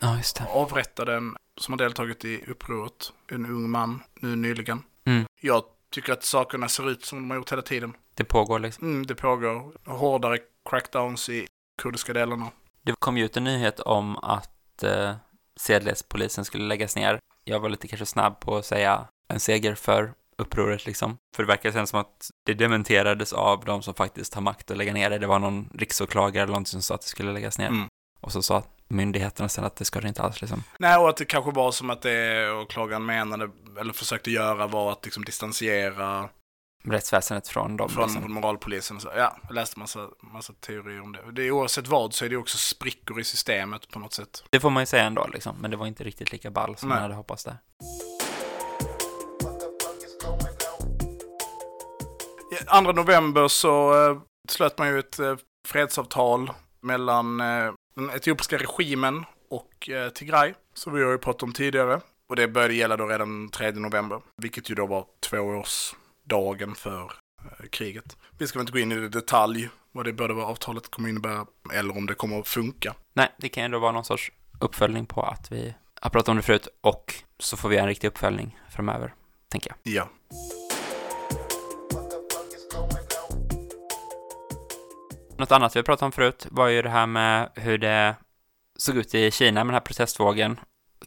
[0.00, 0.46] Ja, just det.
[0.50, 4.82] avrättade en som har deltagit i upproret, en ung man, nu nyligen.
[5.04, 5.24] Mm.
[5.40, 7.96] Jag tycker att sakerna ser ut som de har gjort hela tiden.
[8.14, 8.88] Det pågår liksom.
[8.88, 10.38] Mm, det pågår hårdare
[10.70, 11.46] crackdowns i
[11.82, 12.50] kurdiska delarna.
[12.82, 15.14] Det kom ju ut en nyhet om att eh,
[15.56, 17.20] sedlighetspolisen skulle läggas ner.
[17.44, 21.18] Jag var lite kanske snabb på att säga en seger för upproret liksom.
[21.36, 24.76] För det verkar sen som att det dementerades av de som faktiskt har makt att
[24.76, 25.18] lägga ner det.
[25.18, 27.68] Det var någon riksåklagare eller någonting som sa att det skulle läggas ner.
[27.68, 27.88] Mm.
[28.20, 30.62] Och så sa myndigheterna sen att det ska det inte alls liksom.
[30.78, 34.92] Nej, och att det kanske var som att det åklagaren menade, eller försökte göra, var
[34.92, 36.28] att liksom distansera
[36.84, 38.32] Rättsväsendet från dem från liksom.
[38.32, 38.96] moralpolisen.
[38.96, 41.32] och Så, ja, jag läste massa, massa teorier om det.
[41.32, 44.44] det är, oavsett vad så är det också sprickor i systemet på något sätt.
[44.50, 45.56] Det får man ju säga ändå liksom.
[45.60, 46.96] Men det var inte riktigt lika ball som Nej.
[46.96, 47.56] man hade hoppats där.
[52.82, 54.18] 2 november så eh,
[54.48, 55.36] slöt man ju ett eh,
[55.68, 61.52] fredsavtal mellan eh, den etiopiska regimen och eh, Tigray, som vi har ju pratat om
[61.52, 62.00] tidigare.
[62.28, 67.66] Och det började gälla då redan 3 november, vilket ju då var tvåårsdagen för eh,
[67.70, 68.16] kriget.
[68.38, 71.46] Vi ska väl inte gå in i detalj vad det både vad avtalet kommer innebära
[71.74, 72.94] eller om det kommer att funka.
[73.14, 76.36] Nej, det kan ju ändå vara någon sorts uppföljning på att vi har pratat om
[76.36, 79.14] det förut och så får vi en riktig uppföljning framöver,
[79.48, 79.94] tänker jag.
[79.94, 80.08] Ja.
[85.38, 88.16] Något annat vi har pratat om förut var ju det här med hur det
[88.76, 90.60] såg ut i Kina med den här protestvågen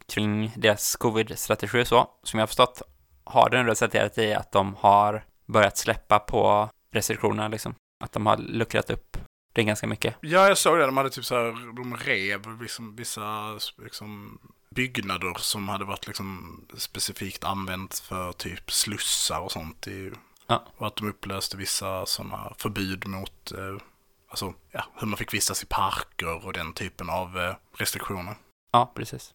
[0.08, 2.10] kring deras covid-strategi och så.
[2.22, 2.82] Som jag har förstått
[3.24, 7.74] har den resulterat i att de har börjat släppa på restriktionerna liksom.
[8.04, 9.16] Att de har luckrat upp
[9.52, 10.16] det ganska mycket.
[10.20, 10.86] Ja, jag såg det.
[10.86, 14.38] De hade typ så här, de rev liksom, vissa liksom,
[14.70, 19.86] byggnader som hade varit liksom specifikt använt för typ slussar och sånt.
[19.86, 20.10] I,
[20.50, 20.66] Ja.
[20.76, 23.82] Och att de upplöste vissa sådana förbud mot, eh,
[24.30, 28.34] alltså, ja, hur man fick vistas i parker och den typen av eh, restriktioner.
[28.72, 29.34] Ja, precis.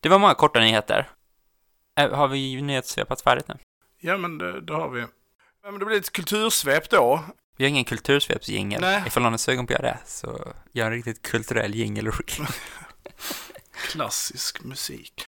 [0.00, 1.10] Det var många korta nyheter.
[2.00, 3.54] Äh, Har vi nyhetssvepat färdigt nu?
[4.00, 5.00] Ja, men det, det har vi.
[5.62, 7.24] Ja, men det blir ett kultursvep då.
[7.56, 8.84] Vi har ingen kultursvepsjingel.
[9.06, 12.12] Ifall någon är sugen på att göra det så gör en riktigt kulturell jingel.
[13.90, 15.24] Klassisk musik.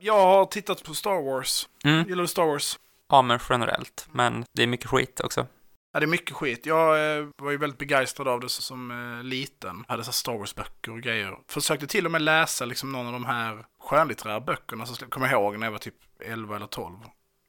[0.00, 1.68] Jag har tittat på Star Wars.
[1.84, 2.08] Mm.
[2.08, 2.78] Gillar du Star Wars?
[3.08, 4.08] Ja, men generellt.
[4.12, 5.46] Men det är mycket skit också.
[5.92, 6.66] Ja, det är mycket skit.
[6.66, 9.84] Jag eh, var ju väldigt begeistrad av det som eh, liten.
[9.88, 11.38] Hade så Star Wars-böcker och grejer.
[11.48, 15.58] Försökte till och med läsa liksom någon av de här skönlitterära böckerna jag kommer ihåg
[15.58, 16.96] när jag var typ 11 eller 12.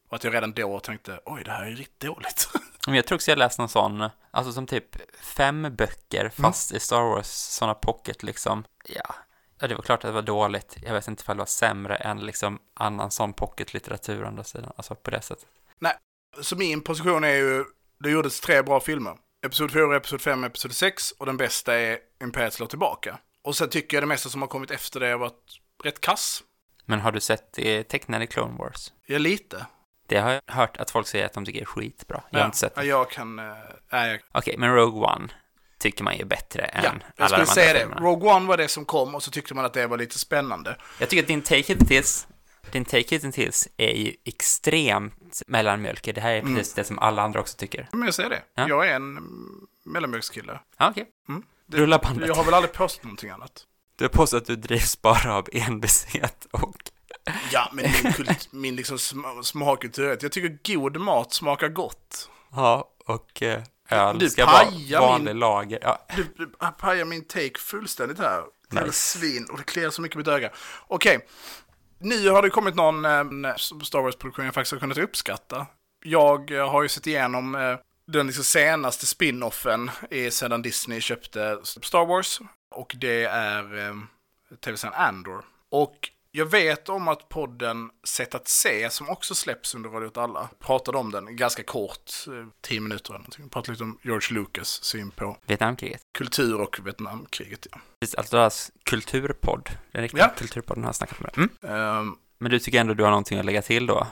[0.10, 2.49] Och att jag redan då tänkte, oj, det här är riktigt dåligt.
[2.86, 6.80] Men jag tror också jag läst någon sån, alltså som typ fem böcker fast i
[6.80, 8.63] Star Wars, såna pocket liksom.
[8.86, 9.15] Ja,
[9.60, 10.78] ja, det var klart att det var dåligt.
[10.82, 14.71] Jag vet inte ifall det var sämre än liksom annan sån pocketlitteratur å andra sidan,
[14.75, 15.47] alltså på det sättet.
[16.41, 17.65] Så min position är ju,
[18.04, 19.18] det gjordes tre bra filmer.
[19.46, 23.20] Episod 4, Episod 5, Episod 6 och den bästa är Imperiet slår tillbaka.
[23.44, 26.44] Och sen tycker jag det mesta som har kommit efter det har varit rätt kass.
[26.86, 28.92] Men har du sett det tecknade Clone Wars?
[29.06, 29.66] Ja, lite.
[30.08, 32.24] Det har jag hört att folk säger att de tycker är skitbra.
[32.30, 32.88] Jag har ja, inte sett ja, det.
[32.88, 33.46] jag kan, eh,
[33.92, 35.28] nej, jag Okej, men Rogue One
[35.80, 37.80] tycker man ju är bättre än Ja, alla jag de skulle andra säga det.
[37.80, 38.02] filmerna.
[38.02, 40.78] Rogue One var det som kom och så tyckte man att det var lite spännande.
[41.00, 42.28] Jag tycker att din take hittills,
[42.71, 46.15] din take hittills är ju extremt mellanmjölkig.
[46.15, 47.89] Det här är precis det som alla andra också tycker.
[47.91, 48.41] Men jag säger det.
[48.55, 48.67] Ja.
[48.69, 50.60] Jag är en mm, mellanmjölkskille.
[50.77, 51.05] Ja, okej.
[51.29, 51.43] Mm.
[51.71, 52.27] Rulla bandet.
[52.27, 53.65] Jag har väl aldrig påstått någonting annat.
[53.95, 56.75] Du har påstått att du drivs bara av envishet och...
[57.51, 62.29] Ja, men min, kult, min liksom sm- smakkultur jag tycker god mat smakar gott.
[62.51, 64.65] Ja, och eh, öl Du ska vara
[65.01, 65.79] vanlig min- lager.
[65.82, 68.43] Ja, Du, du pajar min take fullständigt här.
[68.71, 68.91] Nice.
[68.91, 69.47] svin.
[69.51, 70.51] Och det kliar så mycket i mitt öga.
[70.88, 71.27] Okej.
[72.00, 75.68] Nu har det kommit någon eh, Star Wars-produktion jag faktiskt har kunnat uppskatta.
[76.06, 79.92] Jag eh, har ju sett igenom eh, den liksom senaste spin-offen
[80.32, 82.40] sedan Disney köpte Star Wars.
[82.76, 83.96] Och det är eh,
[84.66, 85.46] tv-serien Andor.
[85.70, 90.18] Och jag vet om att podden Sätt att se, som också släpps under Radio åt
[90.18, 93.50] alla, pratade om den ganska kort, eh, tio minuter eller någonting.
[93.50, 96.02] Pratade lite om George Lucas syn på Vietnamkriget.
[96.12, 97.68] kultur och Vietnamkriget.
[97.72, 97.78] Ja.
[98.00, 99.70] Precis, Alltså deras kulturpodd.
[99.92, 100.34] Den riktiga Ja.
[100.38, 101.32] kulturpodden har jag snackat med.
[101.38, 101.50] Mm.
[101.63, 104.08] Ehm, Men du tycker ändå du har någonting att lägga till då?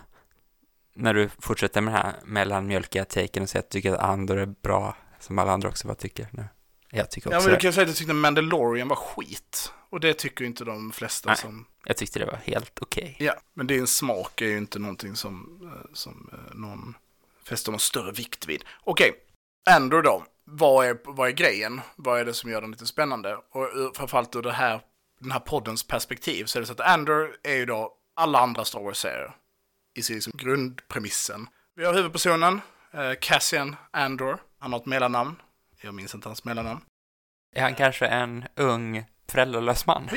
[0.94, 4.38] När du fortsätter med den här mellanmjölkiga taken och säger att du tycker att Andor
[4.38, 6.46] är bra, som alla andra också vad tycker nu.
[6.90, 9.72] Jag tycker ja, också men du kan säga att jag tyckte Mandalorian var skit.
[9.90, 11.38] Och det tycker inte de flesta Nej.
[11.38, 11.66] som...
[11.84, 13.16] Jag tyckte det var helt okej.
[13.20, 16.96] Ja, men din smak är ju inte någonting som, eh, som eh, någon
[17.44, 18.64] fäster någon större vikt vid.
[18.84, 19.12] Okej,
[19.70, 20.26] Andor då.
[20.44, 21.82] Vad är, vad är grejen?
[21.96, 23.36] Vad är det som gör den lite spännande?
[23.52, 24.82] Och ur- framförallt ur det här,
[25.20, 28.66] den här poddens perspektiv så är det så att Andor är ju då alla andra
[28.66, 29.36] Star Wars-serier
[29.94, 31.50] i sin liksom grundpremissen.
[31.76, 34.38] Vi har huvudpersonen, eh, Cassian Andor.
[34.60, 35.36] Han har ett mellannamn.
[35.82, 36.82] Jag minns inte hans mellannamn.
[37.56, 40.10] Är han kanske en ung föräldralös man?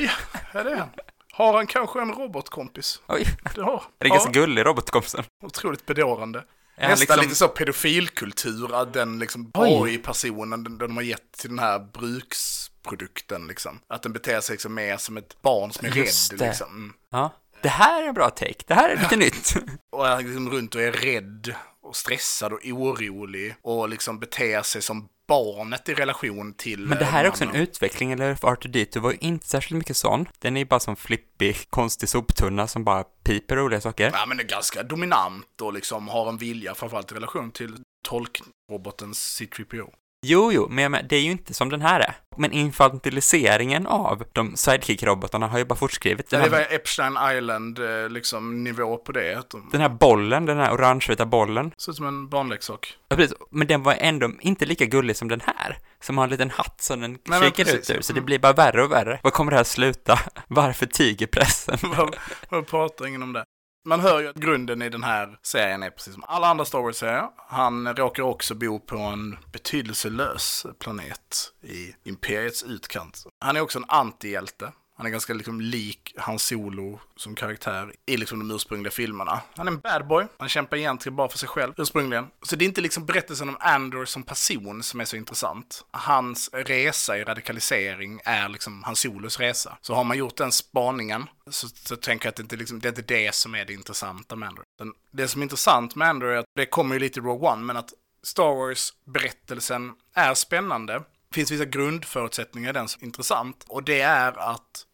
[0.53, 0.89] Ja, det är han.
[1.33, 3.01] Har han kanske en robotkompis?
[3.07, 5.23] Oj, Det har är det ganska ja, gullig robotkompisen?
[5.43, 6.43] Otroligt bedårande.
[6.75, 9.69] Är Nästan liksom- lite så pedofilkultur, att den liksom Oj.
[9.93, 13.79] AI-personen den, den de har gett till den här bruksprodukten liksom.
[13.87, 16.47] Att den beter sig liksom mer som ett barn som är Just rädd det.
[16.47, 16.67] liksom.
[16.69, 16.93] Mm.
[17.11, 18.63] Ja, det här är en bra take.
[18.67, 19.53] Det här är lite nytt.
[19.91, 24.81] Och är liksom runt och är rädd och stressad och orolig och liksom beter sig
[24.81, 28.35] som barnet i relation till Men det här är också en utveckling, eller hur?
[28.35, 30.25] För Arthur Dito var ju inte särskilt mycket sån.
[30.39, 34.11] Den är ju bara som flippig, konstig soptunna som bara piper roliga saker.
[34.13, 39.11] Ja, men är ganska dominant och liksom har en vilja, framförallt i relation till tolkroboten
[39.11, 39.89] C3PO.
[40.25, 42.15] Jo, jo, men jag men, det är ju inte som den här är.
[42.37, 46.29] Men infantiliseringen av de sidekick-robotarna har ju bara fortskridit.
[46.29, 49.35] Den Det var här, Epstein Island, eh, liksom nivå på det.
[49.39, 51.71] Att de den här bollen, den här orangevita bollen.
[51.77, 52.93] ser ut som en barnleksak.
[53.09, 53.37] Ja, precis.
[53.51, 56.81] Men den var ändå inte lika gullig som den här, som har en liten hatt
[56.81, 57.89] som den kikar precis.
[57.89, 58.25] ut ur, så det Mm.
[58.25, 59.19] blir bara värre och värre.
[59.23, 60.19] Vad kommer det här sluta?
[60.47, 61.77] Varför tiger pressen?
[62.49, 63.43] Vad pratar ingen om det?
[63.83, 66.81] Man hör ju att grunden i den här serien är precis som alla andra Star
[66.81, 67.29] Wars-serier.
[67.37, 73.23] Han råkar också bo på en betydelselös planet i Imperiets utkant.
[73.39, 74.71] Han är också en antihjälte.
[75.01, 79.41] Han är ganska liksom lik hans Solo som karaktär i liksom de ursprungliga filmerna.
[79.55, 80.25] Han är en bad boy.
[80.37, 82.27] Han kämpar egentligen bara för sig själv ursprungligen.
[82.41, 85.85] Så det är inte liksom berättelsen om Andor som person som är så intressant.
[85.91, 89.77] Hans resa i radikalisering är liksom hans Solos resa.
[89.81, 92.87] Så har man gjort den spaningen så, så tänker jag att det inte, liksom, det
[92.87, 94.63] är inte det som är det intressanta med Andor.
[94.77, 97.49] Den, det som är intressant med Andor är att det kommer ju lite i Rogue
[97.49, 100.93] One, men att Star Wars-berättelsen är spännande.
[101.29, 103.65] Det finns vissa grundförutsättningar i den som är intressant.
[103.67, 104.85] Och det är att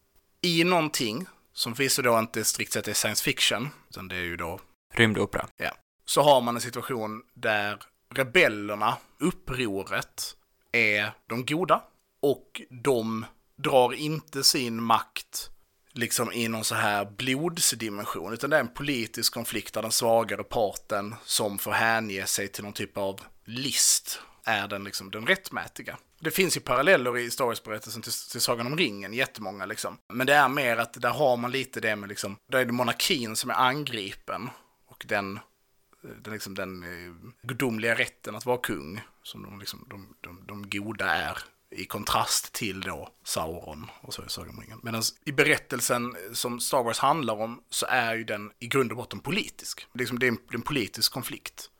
[0.42, 4.36] i någonting, som förvisso då inte strikt sett är science fiction, utan det är ju
[4.36, 4.60] då,
[4.94, 5.48] Rymdopera.
[6.04, 7.82] så har man en situation där
[8.14, 10.36] rebellerna, upproret,
[10.72, 11.82] är de goda.
[12.20, 15.50] Och de drar inte sin makt
[15.92, 20.44] liksom i någon så här blodsdimension, utan det är en politisk konflikt där den svagare
[20.44, 25.98] parten som får hänge sig till någon typ av list är den, liksom, den rättmätiga.
[26.20, 29.98] Det finns ju paralleller i Star Wars-berättelsen till, till Sagan om ringen, jättemånga liksom.
[30.12, 32.72] Men det är mer att där har man lite det med liksom, där är det
[32.72, 34.50] monarkin som är angripen
[34.86, 35.38] och den,
[36.22, 40.70] den, liksom, den eh, gudomliga rätten att vara kung, som de, liksom, de, de, de
[40.70, 41.38] goda är
[41.70, 44.80] i kontrast till då Sauron och så i Sagan om ringen.
[44.82, 48.96] Medan i berättelsen som Star Wars handlar om så är ju den i grund och
[48.96, 49.86] botten politisk.
[49.94, 51.70] Liksom, det är en, det är en politisk konflikt.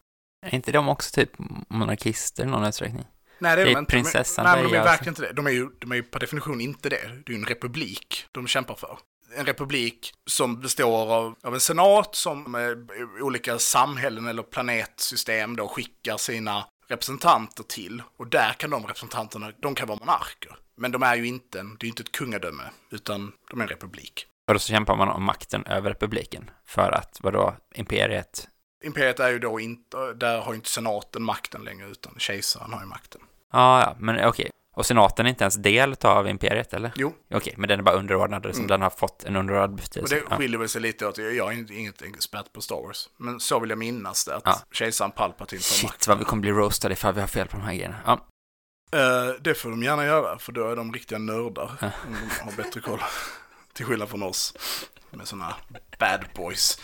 [0.47, 1.31] Är inte de också typ
[1.69, 3.05] monarkister i någon utsträckning?
[3.39, 3.91] Nej, det är Det är inte.
[3.91, 5.33] prinsessan nej, men de är verkligen inte det.
[5.33, 6.97] De är, ju, de är ju per definition inte det.
[7.27, 8.99] Det är ju en republik de kämpar för.
[9.37, 15.69] En republik som består av, av en senat som eh, olika samhällen eller planetsystem då
[15.69, 18.03] skickar sina representanter till.
[18.17, 20.57] Och där kan de representanterna, de kan vara monarker.
[20.77, 23.69] Men de är ju inte, en- det är inte ett kungadöme, utan de är en
[23.69, 24.27] republik.
[24.49, 26.51] Och då så kämpar man om makten över republiken.
[26.67, 28.49] För att, vadå, imperiet?
[28.85, 32.81] Imperiet är ju då inte, där har ju inte senaten makten längre, utan kejsaren har
[32.81, 33.21] ju makten.
[33.53, 34.51] Ja, ja, men okej.
[34.77, 36.93] Och senaten är inte ens del av imperiet, eller?
[36.97, 38.67] Jo, Okej, men den är bara underordnad, som Mm.
[38.67, 40.15] den har fått en underordnad Och betydelse.
[40.15, 40.37] det Ja.
[40.37, 41.19] skiljer väl sig lite åt.
[41.19, 43.09] Jag är inget expert på Star Wars.
[43.17, 44.37] Men så vill jag minnas det.
[44.37, 44.61] Att Ja.
[44.73, 45.65] kejsaren Palpatine tar.
[45.89, 47.97] Shit, vad vi kommer bli roastade ifall vi har fel på de här grejerna.
[48.07, 48.13] Ja.
[48.93, 50.39] Eh, det får de gärna göra.
[50.39, 51.71] För då är de riktiga nördar.
[51.81, 51.91] Ja.
[52.07, 53.03] Om de har bättre koll.
[53.73, 54.55] Till skillnad från oss.
[55.11, 55.55] Med sådana
[55.99, 56.81] bad boys.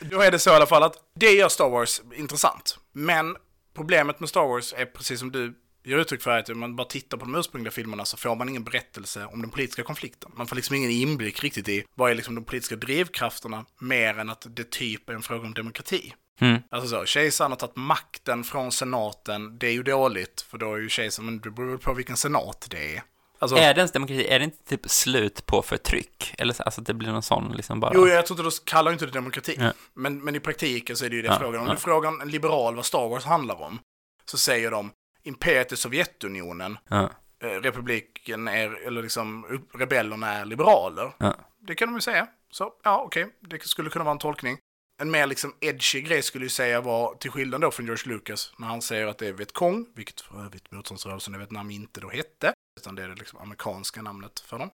[0.00, 2.78] Då är det så i alla fall att det gör Star Wars intressant.
[2.92, 3.36] Men
[3.74, 6.86] problemet med Star Wars är precis som du ger uttryck för att om man bara
[6.86, 10.30] tittar på de ursprungliga filmerna så får man ingen berättelse om den politiska konflikten.
[10.36, 14.30] Man får liksom ingen inblick riktigt i vad är liksom de politiska drivkrafterna mer än
[14.30, 16.14] att det typ är en fråga om demokrati.
[16.40, 16.62] Mm.
[16.70, 20.78] Alltså så, kejsaren har tagit makten från senaten, det är ju dåligt, för då är
[20.78, 23.02] ju kejsaren, men det beror på vilken senat det är.
[23.38, 24.26] Alltså, Är det ens demokrati?
[24.28, 26.34] Är det inte typ slut på förtryck?
[26.38, 27.92] Eller så- alltså att det blir någon sån liksom bara...
[27.94, 29.56] Jo, jag tror inte de kallar inte det demokrati.
[29.58, 29.72] Ja.
[29.94, 31.60] Men, men i praktiken så är det ju det Ja, frågan.
[31.60, 31.74] Om ja.
[31.74, 33.78] du frågar en liberal vad Star Wars handlar om,
[34.24, 34.90] så säger de
[35.22, 37.10] imperiet är Sovjetunionen, Ja.
[37.42, 41.12] eh, republiken är, eller liksom rebellerna är liberaler.
[41.18, 41.36] Ja.
[41.60, 42.26] Det kan de ju säga.
[42.50, 44.58] Så, ja, okej, det skulle kunna vara en tolkning.
[45.00, 48.52] En mer liksom edgy grej skulle ju säga var, till skillnad då från George Lucas,
[48.58, 52.08] när han säger att det är Vietkong, vilket för övrigt motståndsrörelsen i Vietnam inte då
[52.10, 54.70] hette, utan det är det liksom amerikanska namnet för dem.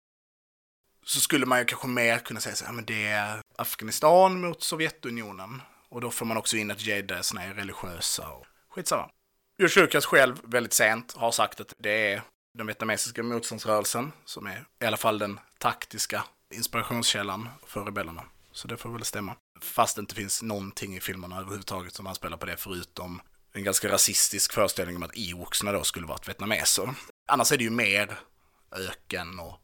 [1.04, 4.62] Så skulle man ju kanske mer kunna säga så här, men det är Afghanistan mot
[4.62, 5.62] Sovjetunionen.
[5.88, 9.10] Och då får man också in att jedisarna är religiösa och skitsamma.
[9.58, 12.22] George Lucas själv, väldigt sent, har sagt att det är
[12.54, 18.24] den vietnamesiska motståndsrörelsen som är i alla fall den taktiska inspirationskällan för rebellerna.
[18.52, 19.36] Så det får väl stämma.
[19.60, 23.20] Fast det inte finns någonting i filmerna överhuvudtaget som han spelar på det förutom
[23.52, 26.94] en ganska rasistisk föreställning om att Ewoksna då skulle varit vietnameser.
[27.28, 28.18] Annars är det ju mer
[28.72, 29.60] öken och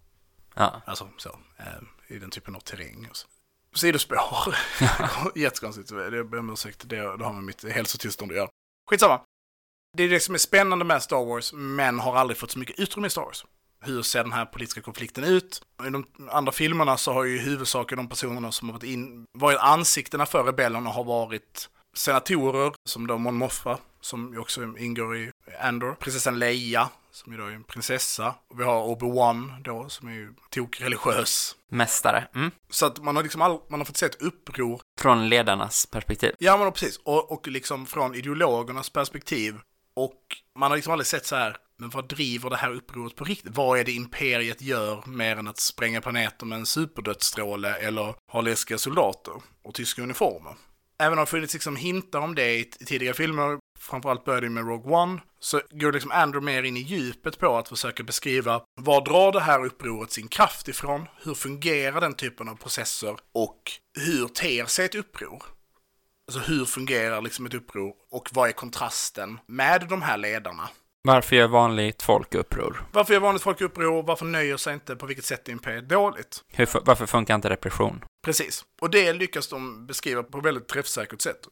[0.54, 0.82] Ja.
[0.86, 3.08] Alltså så, eh, i den typen av terräng.
[3.10, 3.28] Och så.
[3.74, 4.56] Sidospår.
[5.34, 6.88] Jättekonstigt, det ber om ursäkt.
[6.88, 8.48] Det, det har med mitt hälsotillstånd att göra.
[8.90, 9.20] Skitsamma.
[9.96, 12.78] Det är det som är spännande med Star Wars, men har aldrig fått så mycket
[12.78, 13.44] utrymme i Star Wars.
[13.80, 15.62] Hur ser den här politiska konflikten ut?
[15.86, 19.26] I de andra filmerna så har ju i huvudsak de personerna som har varit, in,
[19.32, 25.16] varit ansiktena för rebellerna har varit senatorer, som då Mon Mothma, som ju också ingår
[25.16, 25.30] i
[25.60, 25.94] Andor.
[25.94, 28.34] Prinsessan Leia, som ju då är en prinsessa.
[28.50, 31.56] Och vi har Obi-Wan då, som är ju tokreligiös.
[31.70, 32.28] Mästare.
[32.34, 32.50] Mm.
[32.70, 34.80] Så att man har liksom all, man har fått se ett uppror.
[35.00, 36.32] Från ledarnas perspektiv.
[36.38, 36.96] Ja, men precis.
[36.96, 39.54] Och, och liksom från ideologernas perspektiv.
[39.96, 40.20] Och
[40.58, 43.56] man har liksom aldrig sett så här men vad driver det här upproret på riktigt?
[43.56, 48.40] Vad är det imperiet gör mer än att spränga planeter med en superdödsstråle eller ha
[48.40, 49.34] läskiga soldater
[49.64, 50.54] och tyska uniformer?
[50.98, 54.66] Även om det har funnits liksom hintar om det i tidigare filmer, framförallt började med
[54.66, 59.04] Rogue One, så går liksom Andrew mer in i djupet på att försöka beskriva var
[59.04, 61.08] drar det här upproret sin kraft ifrån?
[61.22, 63.16] Hur fungerar den typen av processer?
[63.34, 63.60] Och
[63.98, 65.42] hur ter sig ett uppror?
[66.28, 70.68] Alltså hur fungerar liksom ett uppror och vad är kontrasten med de här ledarna?
[71.02, 72.86] Varför gör vanligt folk uppror?
[72.92, 74.02] Varför gör vanligt folk uppror?
[74.02, 74.96] Varför nöjer sig inte?
[74.96, 76.44] På vilket sätt är imperiet dåligt?
[76.48, 78.04] Hur, varför funkar inte repression?
[78.24, 78.64] Precis.
[78.80, 81.48] Och det lyckas de beskriva på ett väldigt träffsäkert sätt.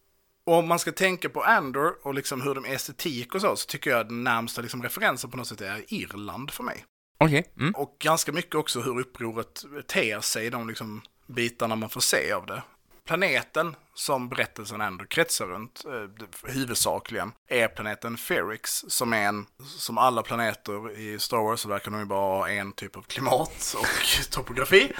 [0.46, 3.56] Och om man ska tänka på Andor och liksom hur de är estetik och så,
[3.56, 6.84] så tycker jag den närmsta liksom referensen på något sätt är Irland för mig.
[7.18, 7.40] Okej.
[7.40, 7.52] Okay.
[7.62, 7.74] Mm.
[7.74, 12.46] Och ganska mycket också hur upproret ter sig, de liksom bitarna man får se av
[12.46, 12.62] det.
[13.06, 19.46] Planeten som berättelsen ändå kretsar runt, eh, huvudsakligen, är planeten Ferrix, som är en,
[19.78, 23.02] som alla planeter i Star Wars, så verkar de ju bara ha en typ av
[23.02, 24.92] klimat och topografi.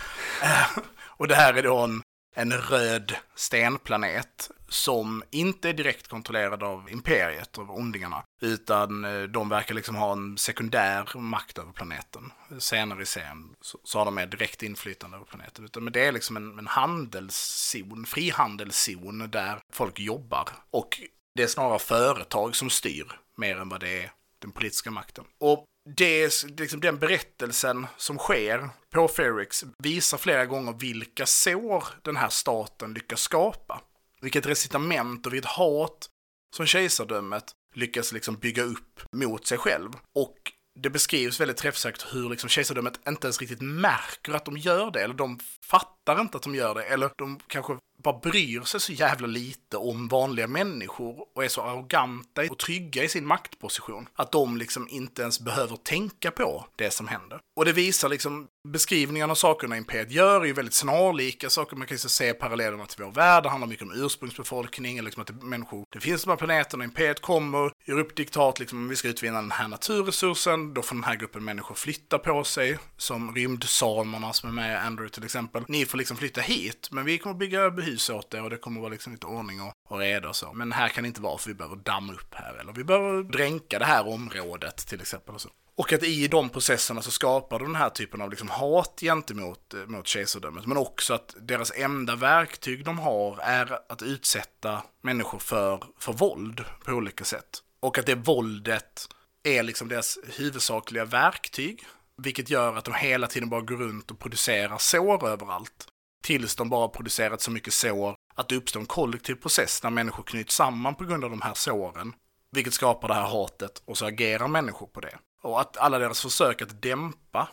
[0.42, 2.02] Eh, och det här är då en,
[2.34, 9.48] en röd stenplanet som inte är direkt kontrollerad av imperiet, av ondingarna, utan eh, de
[9.48, 12.32] verkar liksom ha en sekundär makt över planeten.
[12.58, 16.04] Senare i serien så, så har de mer direkt inflytande över planeten, utan men det
[16.04, 20.48] är liksom en, en handelszon, frihandelszon där folk jobbar.
[20.70, 21.00] Och
[21.34, 25.24] det är snarare företag som styr mer än vad det är den politiska makten.
[25.40, 25.64] Och
[25.96, 32.28] det, liksom den berättelsen som sker på Ferrix visar flera gånger vilka sår den här
[32.28, 33.80] staten lyckas skapa.
[34.22, 36.08] Vilket recitament och vilket hat
[36.56, 37.44] som kejsardömet
[37.74, 39.90] lyckas liksom bygga upp mot sig själv.
[40.14, 40.36] Och
[40.80, 45.02] det beskrivs väldigt träffsäkert hur liksom kejsardömet inte ens riktigt märker att de gör det,
[45.02, 48.92] eller de fattar inte att de gör det, eller de kanske bara bryr sig så
[48.92, 54.32] jävla lite om vanliga människor och är så arroganta och trygga i sin maktposition att
[54.32, 57.40] de liksom inte ens behöver tänka på det som händer.
[57.56, 61.76] Och det visar liksom beskrivningarna av sakerna Imperiet gör är ju väldigt snarlika saker.
[61.76, 63.42] Man kan ju se parallellerna till vår värld.
[63.42, 67.20] Det handlar mycket om ursprungsbefolkning, liksom att det, människor, det finns de här planeterna, Imperiet
[67.20, 71.16] kommer, gör upp diktat, liksom vi ska utvinna den här naturresursen, då får den här
[71.16, 75.64] gruppen människor flytta på sig, som rymdsamerna som är med i Andrew till exempel.
[75.68, 78.80] Ni får liksom flytta hit, men vi kommer bygga hus åt er och det kommer
[78.80, 80.52] vara liksom lite ordning och, och reda och så.
[80.52, 83.22] Men här kan det inte vara för vi behöver damma upp här, eller vi behöver
[83.22, 85.48] dränka det här området till exempel och så.
[85.74, 89.86] Och att i de processerna så skapar den här typen av liksom hat gentemot eh,
[89.86, 90.66] mot kejsardömet.
[90.66, 96.64] Men också att deras enda verktyg de har är att utsätta människor för, för våld
[96.84, 97.62] på olika sätt.
[97.82, 99.08] Och att det våldet
[99.42, 101.84] är liksom deras huvudsakliga verktyg.
[102.16, 105.86] Vilket gör att de hela tiden bara går runt och producerar sår överallt.
[106.22, 110.22] Tills de bara producerat så mycket sår att det uppstår en kollektiv process när människor
[110.22, 112.14] knyts samman på grund av de här såren.
[112.50, 115.18] Vilket skapar det här hatet och så agerar människor på det.
[115.42, 117.48] Och att alla deras försök att dämpa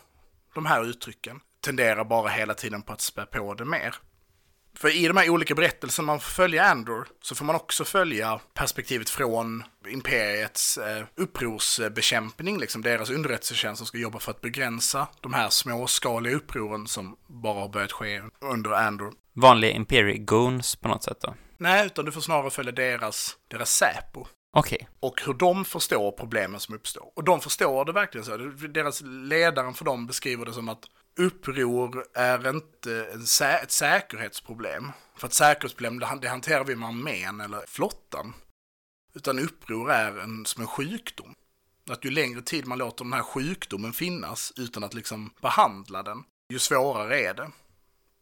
[0.55, 3.95] de här uttrycken tenderar bara hela tiden på att spä på det mer.
[4.73, 8.39] För i de här olika berättelserna man får följa Andor så får man också följa
[8.53, 15.33] perspektivet från imperiets eh, upprorsbekämpning, liksom deras underrättelsetjänst som ska jobba för att begränsa de
[15.33, 19.13] här småskaliga upproren som bara har börjat ske under Andor.
[19.33, 21.35] Vanliga Imperial Goons på något sätt då?
[21.57, 24.25] Nej, utan du får snarare följa deras, deras Säpo.
[24.57, 24.77] Okej.
[24.81, 24.87] Okay.
[24.99, 27.03] Och hur de förstår problemen som uppstår.
[27.15, 28.37] Och de förstår det verkligen så.
[28.67, 30.83] Deras ledaren för dem beskriver det som att
[31.15, 34.91] uppror är inte en sä ett säkerhetsproblem.
[35.15, 38.33] För att säkerhetsproblem, det hanterar vi med armén eller flottan.
[39.13, 41.35] Utan uppror är en, som en sjukdom.
[41.89, 46.23] Att ju längre tid man låter den här sjukdomen finnas utan att liksom behandla den,
[46.53, 47.51] ju svårare är det.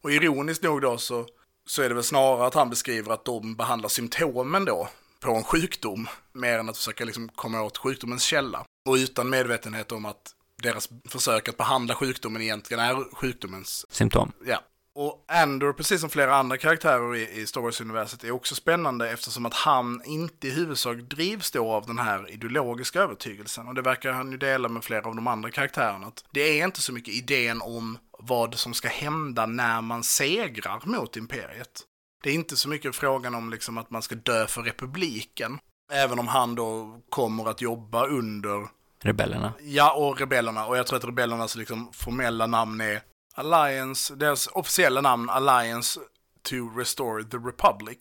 [0.02, 1.28] Och ironiskt nog då så,
[1.66, 5.44] så är det väl snarare att han beskriver att de behandlar symptomen då på en
[5.44, 8.66] sjukdom, mer än att försöka liksom komma åt sjukdomens källa.
[8.90, 14.32] Och utan medvetenhet om att deras försök att behandla sjukdomen egentligen är sjukdomens symptom.
[14.45, 14.64] Ja.
[14.99, 19.45] Och Andor, precis som flera andra karaktärer i, i Star Wars-universet, är också spännande eftersom
[19.45, 23.68] att han inte i huvudsak drivs då av den här ideologiska övertygelsen.
[23.68, 26.08] Och det verkar han ju dela med flera av de andra karaktärerna.
[26.08, 30.82] Att det är inte så mycket idén om vad som ska hända när man segrar
[30.84, 31.82] mot imperiet.
[32.24, 35.60] Det är inte så mycket frågan om liksom att man ska dö för republiken.
[35.91, 38.68] Även om han då kommer att jobba under
[39.00, 39.54] Rebellerna.
[39.62, 40.66] Ja, och rebellerna.
[40.66, 43.02] Och jag tror att rebellernas liksom formella namn är
[43.34, 46.00] Alliance, deras officiella namn Alliance
[46.41, 47.98] to Restore the Republic.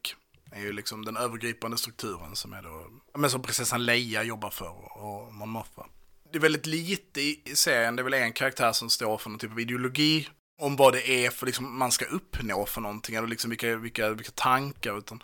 [0.52, 2.86] är ju liksom den övergripande strukturen som är då,
[3.18, 5.86] men som prinsessan Leia jobbar för och Mon Mothma.
[6.32, 9.38] Det är väldigt lite i serien, det är väl en karaktär som står för någon
[9.38, 10.28] typ av ideologi
[10.58, 14.10] om vad det är för liksom man ska uppnå för någonting, eller liksom vilka, vilka,
[14.10, 15.22] vilka tankar, utan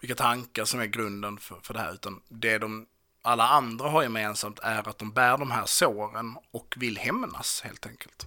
[0.00, 2.86] vilka tankar som är grunden för, för det här, utan det de
[3.22, 7.86] alla andra har gemensamt är att de bär de här såren och vill hämnas helt
[7.86, 8.26] enkelt.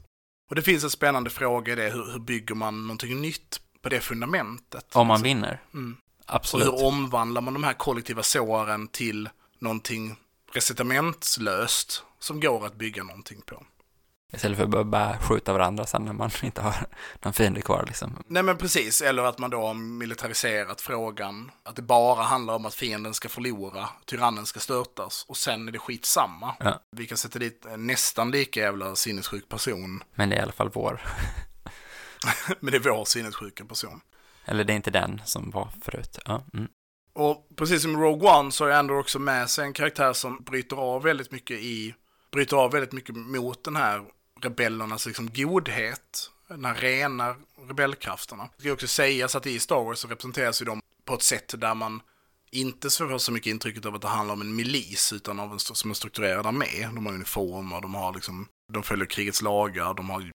[0.49, 3.89] Och det finns en spännande fråga i det, hur, hur bygger man någonting nytt på
[3.89, 4.95] det fundamentet?
[4.95, 5.61] Om man Alltså, vinner.
[5.73, 5.97] Mm.
[6.27, 6.67] Och Absolut.
[6.67, 9.29] hur omvandlar man de här kollektiva såren till
[9.59, 10.15] någonting
[10.53, 13.63] recitamentslöst som går att bygga någonting på?
[14.35, 16.75] Istället för att bara- bara skjuta varandra sen när man inte har
[17.21, 18.23] någon fiende kvar liksom.
[18.27, 21.51] Nej men precis, eller att man då har militariserat frågan.
[21.63, 25.71] Att det bara handlar om att fienden ska förlora, tyrannen ska störtas och sen är
[25.71, 26.55] det skitsamma.
[26.59, 26.79] Ja.
[26.91, 30.69] Vi kan sätta dit nästan lika jävla sinnessjuk person, Men det är i alla fall
[30.73, 31.01] vår.
[32.59, 34.01] men det är vår sinnessjuka person.
[34.45, 36.19] Eller det är inte den som var förut.
[36.25, 36.67] Ja, mm.
[37.13, 40.43] Och precis som Rogue One så har jag ändå också med sig en karaktär som
[40.43, 41.95] bryter av väldigt mycket i,
[42.31, 44.03] bryter av väldigt mycket mot den här
[44.41, 47.35] rebellernas liksom godhet, den här rena
[47.67, 48.49] rebellkrafterna.
[48.57, 51.53] Det ska också sägas att i Star Wars så representeras ju de på ett sätt
[51.57, 52.01] där man
[52.51, 55.59] inte får så mycket intrycket av att det handlar om en milis utan av en
[55.59, 56.89] som en strukturerad armé.
[56.93, 60.31] De har uniformer, de har liksom, de följer krigets lagar, de har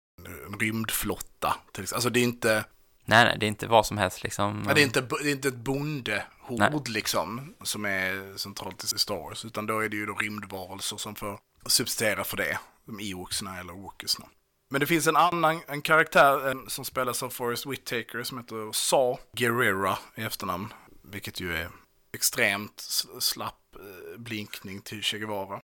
[0.47, 1.57] en rymdflotta.
[1.73, 1.97] Till exempel.
[1.97, 2.65] Alltså det är inte,
[3.05, 4.65] Nej, nej, det är inte vad som helst liksom.
[4.69, 6.81] Ja, det, är inte, det är inte ett bondehord Nej.
[6.89, 11.15] liksom, som är centralt i Star Wars, utan då är det ju då rymdvarelser som
[11.15, 12.59] får substituera för det,
[12.89, 14.27] de Ewoksna eller Wookisna.
[14.71, 18.73] Men det finns en annan en karaktär en, som spelas av Forrest Whitaker som heter
[18.73, 20.73] Saw Guerrera i efternamn,
[21.03, 21.71] vilket ju är
[22.13, 22.81] extremt
[23.19, 25.61] slapp eh, blinkning till Che Guevara.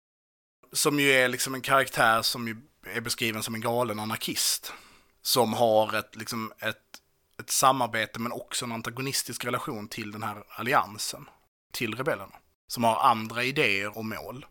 [0.72, 4.74] Som ju är liksom en karaktär som ju är beskriven som en galen anarkist.
[5.22, 6.94] Som har ett, liksom ett
[7.40, 11.30] ett samarbete men också en antagonistisk relation till den här alliansen.
[11.72, 12.36] Till rebellerna.
[12.68, 14.46] Som har andra idéer och mål.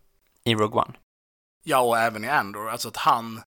[0.45, 0.93] I Rogue One.
[1.65, 2.69] Ja, och även i Andor.
[2.71, 3.43] Alltså att han,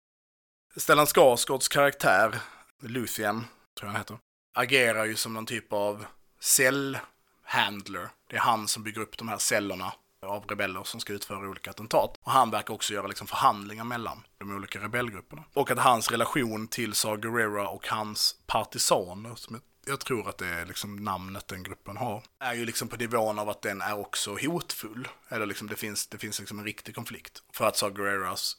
[0.77, 2.41] Stellan Skarsgårds karaktär,
[2.81, 3.45] Luthien,
[3.79, 4.19] tror jag han heter,
[4.55, 6.07] agerar ju som någon typ av
[6.41, 8.09] cellhandler.
[8.31, 9.93] Det är han som bygger upp de här cellerna
[10.27, 12.19] av rebeller som ska utföra olika attentat.
[12.23, 15.45] Och han verkar också göra liksom förhandlingar mellan de olika rebellgrupperna.
[15.55, 20.39] Och att hans relation till Saw Gerrera och hans partisaner, som jag, jag tror att
[20.39, 23.81] det är liksom namnet den gruppen har, är ju liksom på nivån av att den
[23.81, 25.09] är också hotfull.
[25.29, 27.43] Eller liksom det finns, det finns liksom en riktig konflikt.
[27.53, 28.57] För att Saw Gerreras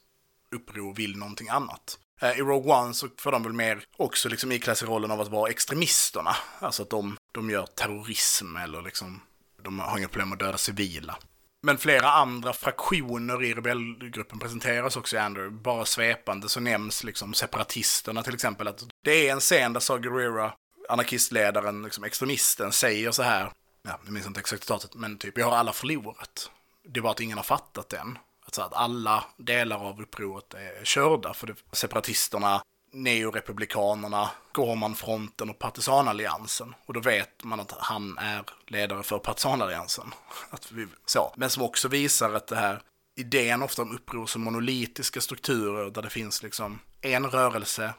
[0.54, 1.98] uppror vill någonting annat.
[2.20, 5.20] Eh, I Rogue One så får de väl mer också liksom ikläda sig rollen av
[5.20, 6.36] att vara extremisterna.
[6.58, 9.20] Alltså att de, de gör terrorism eller liksom,
[9.62, 11.16] de har inga problem att döda civila.
[11.62, 15.62] Men flera andra fraktioner i rebellgruppen presenteras också i Andrew.
[15.62, 18.68] Bara svepande så nämns liksom separatisterna till exempel.
[18.68, 20.52] Att det är en scen där Saw Gerrera,
[20.88, 23.52] anarkistledaren, liksom extremisten, säger så här.
[23.82, 26.50] Ja, jag minns inte exakt citatet, men typ, vi har alla förlorat.
[26.84, 28.18] Det är bara att ingen har fattat den.
[28.44, 31.34] Alltså att alla delar av upproret är körda.
[31.34, 32.62] För det, separatisterna,
[32.92, 36.74] neorepublikanerna, Gorman-fronten och partisanalliansen.
[36.86, 40.14] Och då vet man att han är ledare för partisanalliansen.
[40.50, 41.32] Att vi, så.
[41.36, 42.82] Men som också visar att det här
[43.16, 47.94] idén ofta om uppror som monolitiska strukturer där det finns liksom en rörelse,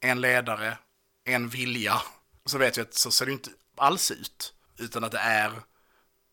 [0.00, 0.78] en ledare,
[1.24, 2.02] en vilja.
[2.46, 4.54] Så vet vi att så ser det inte alls ut.
[4.78, 5.52] Utan att det är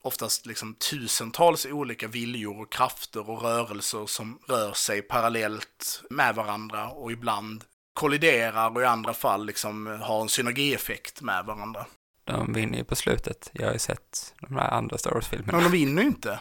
[0.02, 6.90] oftast liksom tusentals olika viljor och krafter och rörelser som rör sig parallellt med varandra
[6.90, 11.86] och ibland kolliderar och i andra fall liksom har en synergieffekt med varandra.
[12.24, 13.50] De vinner ju på slutet.
[13.54, 15.52] Jag har ju sett de här andra Star Wars-filmerna.
[15.52, 16.40] Men de vinner ju inte.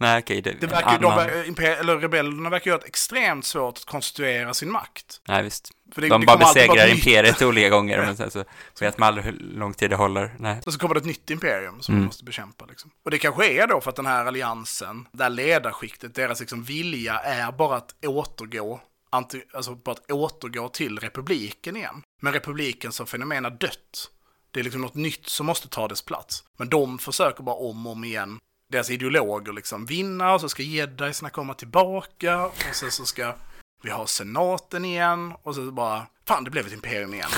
[0.00, 3.78] Nej, okej, det, Det verkar, de, ver- eller rebellerna verkar ju ha ett extremt svårt
[3.78, 5.20] att konstruera sin makt.
[5.28, 5.70] Nej, visst.
[5.94, 8.44] För det, De det bara besegrar imperiet olika gånger, men sen så
[8.80, 10.34] vet man aldrig hur lång tid det håller.
[10.38, 10.60] Nej.
[10.66, 12.02] Och så kommer det ett nytt imperium som Mm.
[12.02, 12.64] man måste bekämpa.
[12.66, 12.90] Liksom.
[13.04, 16.64] Och det kanske är då för att den här alliansen, det här ledarskiktet, deras liksom
[16.64, 18.80] vilja är bara att återgå,
[19.10, 22.02] anti, alltså bara att återgå till republiken igen.
[22.20, 24.10] Men republiken som fenomen är dött.
[24.50, 26.44] Det är liksom något nytt som måste ta dess plats.
[26.58, 28.38] Men de försöker bara om och om igen,
[28.74, 33.34] deras ideologer liksom vinna och så ska jedisarna komma tillbaka och sen så ska
[33.82, 37.28] vi ha senaten igen och så bara, fan det blev ett imperium igen.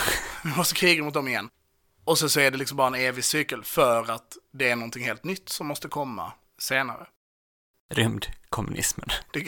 [0.44, 1.48] Vi måste kriga mot dem igen.
[2.04, 5.04] Och så, så är det liksom bara en evig cykel för att det är någonting
[5.04, 7.06] helt nytt som måste komma senare.
[7.94, 9.08] Rymdkommunismen.
[9.32, 9.46] Det,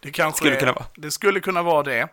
[0.00, 0.86] det kanske Skulle är, kunna vara.
[0.96, 2.08] Det skulle kunna vara det.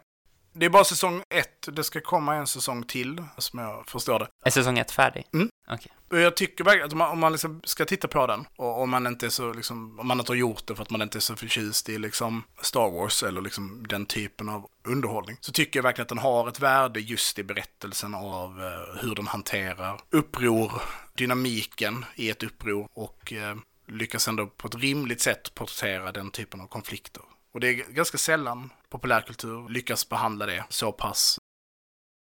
[0.60, 1.68] Det är bara säsong ett.
[1.72, 4.28] Det ska komma en säsong till, som jag förstår det.
[4.46, 5.26] Är säsong ett färdig?
[5.34, 5.50] Mm.
[5.72, 5.92] Okej.
[6.12, 8.82] Och jag tycker verkligen att om man, om man liksom ska titta på den, och
[8.82, 11.02] om man inte är så, liksom, om man inte har gjort det för att man
[11.02, 15.52] inte är så förtjust i liksom Star Wars eller liksom den typen av underhållning, så
[15.52, 19.28] tycker jag verkligen att den har ett värde just i berättelsen av eh, hur den
[19.28, 20.72] hanterar uppror,
[21.16, 23.56] dynamiken i ett uppror och eh,
[23.88, 27.24] lyckas ändå på ett rimligt sätt porträttera den typen av konflikter.
[27.52, 31.40] Och det är ganska sällan populärkultur lyckas behandla det så pass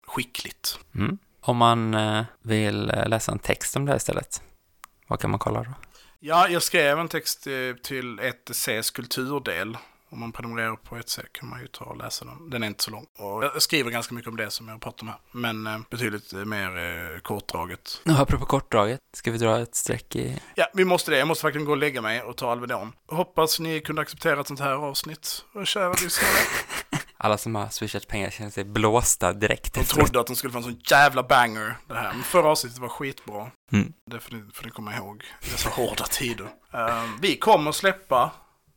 [0.06, 0.78] skickligt.
[0.94, 1.18] Mm.
[1.40, 4.42] Om man eh, vill eh, läsa en text om det istället,
[5.06, 5.74] vad kan man kolla då?
[6.20, 9.76] Ja, jag skrev en text eh, till 1Cs kulturdel.
[10.12, 12.50] Om man prenumererar på 1C kan man ju ta och läsa den.
[12.50, 13.06] Den är inte så lång.
[13.18, 15.18] Och jag skriver ganska mycket om det som jag har pratat om här.
[15.32, 18.00] Men eh, betydligt eh, mer eh, kortdraget.
[18.04, 20.40] Och apropå kortdraget, ska vi dra ett streck i...
[20.54, 21.18] Ja, vi måste det.
[21.18, 22.92] Jag måste verkligen gå och lägga mig och ta Alvedon.
[23.06, 25.44] Hoppas ni kunde acceptera ett sånt här avsnitt.
[25.54, 26.32] Och kära lyssnare.
[27.16, 30.58] Alla som har swishat pengar känner sig blåsta direkt De trodde att de skulle få
[30.58, 32.12] en sån jävla banger det här.
[32.12, 33.50] Men förra avsnittet var skitbra.
[33.72, 33.92] Mm.
[34.10, 35.24] Det får ni, får ni komma ihåg.
[35.42, 36.48] i Dessa hårda tider.
[36.72, 38.30] Eh, vi kommer släppa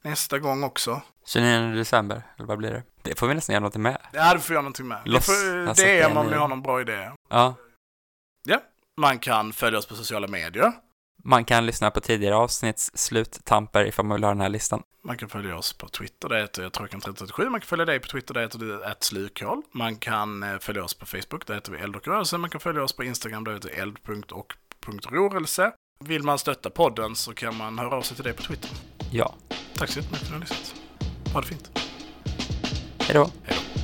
[0.09, 1.01] nästa gång också.
[1.27, 2.83] 29 december, eller vad blir det?
[3.01, 3.97] Det får vi nästan göra något med.
[4.13, 5.01] Ja, det får jag någonting med.
[5.05, 6.37] Loss- får, alltså, det det är om nu.
[6.37, 7.11] har någon bra idé.
[7.29, 7.55] Ja.
[8.97, 10.71] Man kan följa oss på sociala medier.
[11.23, 14.83] Man kan lyssna på tidigare avsnitts sluttamper ifall man vill ha den här listan.
[15.03, 17.49] Man kan följa oss på Twitter, det heter jag Trojkan337.
[17.49, 19.61] Man kan följa dig på Twitter, det heter du @slukhål.
[19.71, 22.37] Man kan eh, följa oss på Facebook, där heter vi Eld och rörelse.
[22.37, 25.71] Man kan följa oss på Instagram, där heter vi eld.och.rörelse.
[25.99, 28.69] Vill man stötta podden så kan man höra av sig till dig på Twitter.
[29.17, 29.35] Ja.
[29.75, 30.75] Tack så jättemycket för att ni har lyssnat.
[31.33, 31.69] Ha det fint.
[32.99, 33.31] Hej då.
[33.43, 33.74] Hej då.